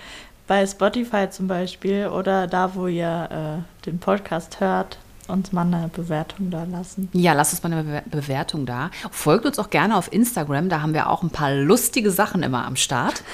bei 0.47 0.65
Spotify 0.65 1.29
zum 1.29 1.47
Beispiel 1.47 2.07
oder 2.07 2.47
da, 2.47 2.73
wo 2.73 2.87
ihr 2.87 3.61
äh, 3.61 3.85
den 3.85 3.99
Podcast 3.99 4.59
hört, 4.59 4.97
uns 5.29 5.51
mal 5.51 5.61
eine 5.61 5.89
Bewertung 5.93 6.49
da 6.51 6.63
lassen. 6.63 7.09
Ja, 7.13 7.33
lasst 7.33 7.53
uns 7.53 7.63
mal 7.63 7.71
eine 7.71 7.83
Bewer- 7.83 8.03
Bewertung 8.09 8.65
da. 8.65 8.91
Folgt 9.11 9.45
uns 9.45 9.59
auch 9.59 9.69
gerne 9.69 9.95
auf 9.95 10.11
Instagram, 10.11 10.69
da 10.69 10.81
haben 10.81 10.93
wir 10.93 11.09
auch 11.09 11.23
ein 11.23 11.29
paar 11.29 11.53
lustige 11.53 12.11
Sachen 12.11 12.43
immer 12.43 12.65
am 12.65 12.75
Start. 12.75 13.23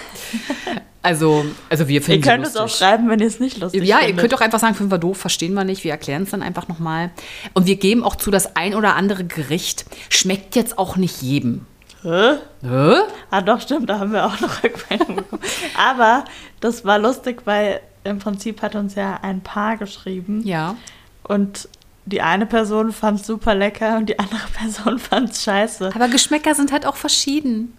Also, 1.01 1.45
also 1.69 1.87
wir 1.87 1.95
Ihr 1.97 2.01
finden 2.01 2.23
könnt 2.27 2.45
sie 2.47 2.49
es 2.53 2.57
auch 2.57 2.67
schreiben, 2.67 3.07
wenn 3.09 3.19
ihr 3.19 3.27
es 3.27 3.39
nicht 3.39 3.59
lustig 3.59 3.83
Ja, 3.83 3.99
ihr 3.99 4.05
findet. 4.07 4.21
könnt 4.21 4.33
auch 4.33 4.41
einfach 4.41 4.57
sagen, 4.57 4.73
finden 4.73 4.91
wir 4.91 4.97
doof, 4.97 5.17
verstehen 5.19 5.53
wir 5.53 5.63
nicht. 5.63 5.83
Wir 5.83 5.91
erklären 5.91 6.23
es 6.23 6.31
dann 6.31 6.41
einfach 6.41 6.67
nochmal. 6.67 7.11
Und 7.53 7.67
wir 7.67 7.75
geben 7.75 8.03
auch 8.03 8.15
zu, 8.15 8.31
das 8.31 8.55
ein 8.55 8.73
oder 8.73 8.95
andere 8.95 9.23
Gericht 9.23 9.85
schmeckt 10.09 10.55
jetzt 10.55 10.79
auch 10.79 10.95
nicht 10.95 11.21
jedem. 11.21 11.67
Hä? 12.01 12.37
Hä? 12.63 12.93
Ah, 13.29 13.41
doch, 13.41 13.61
stimmt, 13.61 13.87
da 13.87 13.99
haben 13.99 14.13
wir 14.13 14.25
auch 14.25 14.39
noch 14.39 14.63
Rückmeldungen 14.63 15.17
bekommen. 15.17 15.43
Aber 15.77 16.25
das 16.59 16.85
war 16.85 16.97
lustig, 16.97 17.43
weil 17.45 17.81
im 18.03 18.17
Prinzip 18.17 18.63
hat 18.63 18.73
uns 18.73 18.95
ja 18.95 19.19
ein 19.21 19.41
Paar 19.41 19.77
geschrieben 19.77 20.41
Ja. 20.43 20.75
und 21.21 21.69
die 22.05 22.21
eine 22.21 22.45
Person 22.45 22.91
fand 22.91 23.19
es 23.19 23.27
super 23.27 23.55
lecker 23.55 23.97
und 23.97 24.09
die 24.09 24.19
andere 24.19 24.47
Person 24.53 24.99
fand 24.99 25.31
es 25.31 25.43
scheiße. 25.43 25.91
Aber 25.93 26.07
Geschmäcker 26.07 26.55
sind 26.55 26.71
halt 26.71 26.85
auch 26.85 26.95
verschieden. 26.95 27.75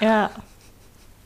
Ja. 0.00 0.30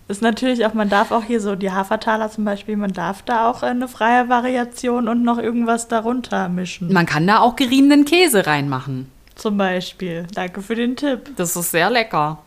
Ist 0.09 0.23
natürlich 0.23 0.67
auch, 0.67 0.75
man 0.75 0.89
darf 0.89 1.13
auch 1.13 1.23
hier 1.23 1.41
so 1.41 1.55
die 1.55 1.71
Hafertaler 1.71 2.31
zum 2.31 2.45
Beispiel, 2.45 2.77
man 2.77 2.93
darf 2.93 3.23
da 3.23 3.49
auch 3.49 3.63
eine 3.63 3.87
freie 3.87 4.29
Variation 4.29 5.07
und 5.07 5.23
noch 5.23 5.39
irgendwas 5.39 5.87
darunter 5.87 6.49
mischen. 6.49 6.93
Man 6.93 7.07
kann 7.07 7.29
da 7.29 7.39
auch 7.39 7.55
geriebenen 7.55 8.05
Käse 8.05 8.45
reinmachen. 8.45 9.11
Zum 9.37 9.57
Beispiel. 9.57 10.27
Danke 10.35 10.63
für 10.63 10.75
den 10.75 10.97
Tipp. 10.97 11.31
Das 11.37 11.55
ist 11.55 11.71
sehr 11.71 11.91
lecker. 11.91 12.39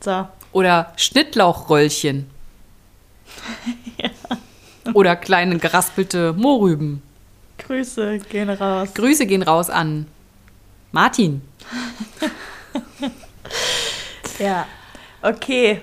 So. 0.00 0.26
Oder 0.50 0.92
Schnittlauchröllchen. 0.96 2.28
Oder 4.94 5.16
kleine 5.16 5.58
geraspelte 5.58 6.32
Mohrrüben. 6.32 7.02
Grüße 7.58 8.18
gehen 8.20 8.50
raus. 8.50 8.88
Grüße 8.94 9.26
gehen 9.26 9.42
raus 9.42 9.70
an 9.70 10.06
Martin. 10.92 11.42
Ja. 14.38 14.66
Okay. 15.20 15.80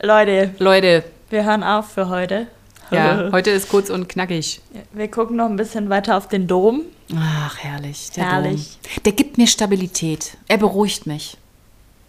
Leute, 0.00 0.54
Leute, 0.58 1.04
wir 1.28 1.44
hören 1.44 1.62
auf 1.64 1.92
für 1.92 2.08
heute. 2.08 2.46
ja, 2.90 3.28
heute 3.32 3.50
ist 3.50 3.68
kurz 3.68 3.90
und 3.90 4.08
knackig. 4.08 4.60
Wir 4.92 5.10
gucken 5.10 5.36
noch 5.36 5.46
ein 5.46 5.56
bisschen 5.56 5.90
weiter 5.90 6.16
auf 6.16 6.28
den 6.28 6.46
Dom. 6.46 6.82
Ach, 7.16 7.58
herrlich. 7.58 8.10
Der 8.12 8.30
Herrlich. 8.30 8.78
Dom. 8.82 9.02
Der 9.04 9.12
gibt 9.12 9.38
mir 9.38 9.46
Stabilität. 9.48 10.36
Er 10.48 10.58
beruhigt 10.58 11.06
mich. 11.06 11.36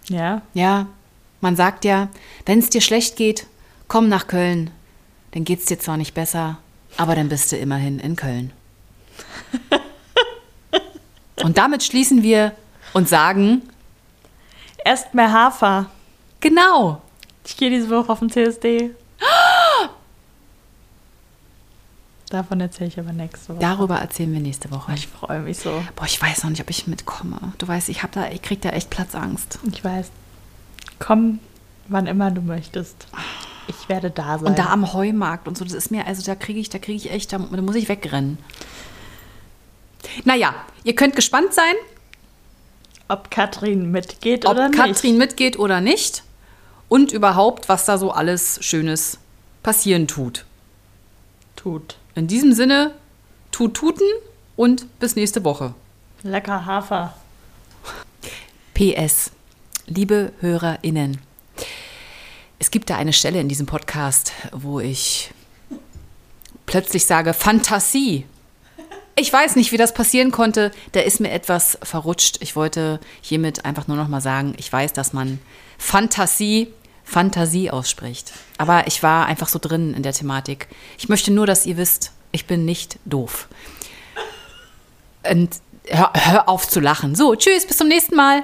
Ja. 0.07 0.43
Ja, 0.53 0.87
man 1.41 1.55
sagt 1.55 1.83
ja, 1.85 2.09
wenn 2.45 2.59
es 2.59 2.69
dir 2.69 2.81
schlecht 2.81 3.15
geht, 3.15 3.47
komm 3.87 4.07
nach 4.07 4.27
Köln. 4.27 4.69
Dann 5.31 5.45
geht's 5.45 5.65
dir 5.65 5.79
zwar 5.79 5.97
nicht 5.97 6.13
besser, 6.13 6.59
aber 6.97 7.15
dann 7.15 7.29
bist 7.29 7.51
du 7.51 7.57
immerhin 7.57 7.99
in 7.99 8.15
Köln. 8.15 8.51
und 11.43 11.57
damit 11.57 11.83
schließen 11.83 12.23
wir 12.23 12.53
und 12.93 13.07
sagen, 13.09 13.61
Esst 14.83 15.13
mehr 15.13 15.31
Hafer. 15.31 15.87
genau, 16.39 17.01
Ich 17.45 17.55
gehe 17.57 17.69
diese 17.69 17.89
Woche 17.89 18.11
auf 18.11 18.19
den 18.19 18.29
CSD. 18.31 18.91
Davon 22.29 22.61
erzähle 22.61 22.87
ich 22.87 22.97
aber 22.99 23.11
nächste 23.11 23.49
Woche. 23.49 23.59
darüber 23.59 23.97
erzählen 23.97 24.31
wir 24.31 24.39
nächste 24.39 24.71
Woche. 24.71 24.93
Ich 24.93 25.07
freue 25.07 25.41
mich 25.41 25.59
so. 25.59 25.83
Boah, 25.97 26.05
ich 26.05 26.21
weiß 26.21 26.43
noch 26.43 26.49
nicht, 26.49 26.61
ob 26.61 26.69
ich 26.69 26.87
mitkomme. 26.87 27.37
Du 27.57 27.67
weißt, 27.67 27.89
ich 27.89 28.03
hab 28.03 28.13
da, 28.13 28.29
ich 28.29 28.41
krieg 28.41 28.61
da 28.61 28.69
echt 28.69 28.89
Platzangst. 28.89 29.59
Ich 29.69 29.83
weiß. 29.83 30.09
Komm, 30.99 31.39
wann 31.89 32.07
immer 32.07 32.31
du 32.31 32.39
möchtest. 32.41 33.07
Ich 33.67 33.89
werde 33.89 34.11
da 34.11 34.39
sein. 34.39 34.47
Und 34.47 34.59
da 34.59 34.67
am 34.67 34.93
Heumarkt 34.93 35.47
und 35.49 35.57
so, 35.57 35.65
das 35.65 35.73
ist 35.73 35.91
mir, 35.91 36.07
also 36.07 36.23
da 36.23 36.35
kriege 36.35 36.59
ich, 36.59 36.69
da 36.69 36.79
kriege 36.79 36.95
ich 36.97 37.11
echt, 37.11 37.33
da, 37.33 37.37
da 37.39 37.61
muss 37.61 37.75
ich 37.75 37.89
wegrennen. 37.89 38.37
Naja, 40.23 40.53
ihr 40.83 40.95
könnt 40.95 41.15
gespannt 41.15 41.53
sein, 41.53 41.73
ob 43.07 43.29
Katrin 43.31 43.91
mitgeht 43.91 44.45
ob 44.45 44.51
oder 44.53 44.69
nicht. 44.69 44.79
Katrin 44.79 45.17
mitgeht 45.17 45.59
oder 45.59 45.81
nicht 45.81 46.23
und 46.87 47.11
überhaupt, 47.11 47.69
was 47.69 47.85
da 47.85 47.97
so 47.97 48.11
alles 48.11 48.59
Schönes 48.61 49.17
passieren 49.63 50.07
tut. 50.07 50.45
tut. 51.55 51.97
In 52.15 52.27
diesem 52.27 52.53
Sinne, 52.53 52.93
tut 53.51 53.75
tuten 53.75 54.07
und 54.55 54.99
bis 54.99 55.15
nächste 55.15 55.43
Woche. 55.43 55.73
Lecker 56.23 56.65
Hafer. 56.65 57.13
PS, 58.73 59.31
liebe 59.85 60.33
HörerInnen, 60.39 61.19
es 62.59 62.71
gibt 62.71 62.89
da 62.89 62.95
eine 62.95 63.13
Stelle 63.13 63.39
in 63.39 63.49
diesem 63.49 63.65
Podcast, 63.65 64.33
wo 64.51 64.79
ich 64.79 65.31
plötzlich 66.65 67.05
sage, 67.05 67.33
Fantasie. 67.33 68.25
Ich 69.15 69.31
weiß 69.31 69.55
nicht, 69.55 69.71
wie 69.71 69.77
das 69.77 69.93
passieren 69.93 70.31
konnte. 70.31 70.71
Da 70.93 71.01
ist 71.01 71.19
mir 71.19 71.31
etwas 71.31 71.77
verrutscht. 71.83 72.37
Ich 72.41 72.55
wollte 72.55 72.99
hiermit 73.21 73.65
einfach 73.65 73.87
nur 73.87 73.97
noch 73.97 74.07
mal 74.07 74.21
sagen, 74.21 74.53
ich 74.57 74.71
weiß, 74.71 74.93
dass 74.93 75.13
man 75.13 75.39
Fantasie 75.77 76.73
Fantasie 77.03 77.69
ausspricht. 77.69 78.31
Aber 78.57 78.87
ich 78.87 79.03
war 79.03 79.25
einfach 79.25 79.49
so 79.49 79.59
drin 79.59 79.93
in 79.93 80.01
der 80.01 80.13
Thematik. 80.13 80.67
Ich 80.97 81.09
möchte 81.09 81.31
nur, 81.31 81.45
dass 81.45 81.65
ihr 81.65 81.75
wisst, 81.75 82.11
ich 82.31 82.47
bin 82.47 82.63
nicht 82.63 82.99
doof. 83.05 83.49
Und 85.29 85.49
hör, 85.87 86.11
hör 86.13 86.49
auf 86.49 86.67
zu 86.67 86.79
lachen. 86.79 87.15
So, 87.15 87.35
tschüss, 87.35 87.65
bis 87.65 87.77
zum 87.77 87.89
nächsten 87.89 88.15
Mal. 88.15 88.43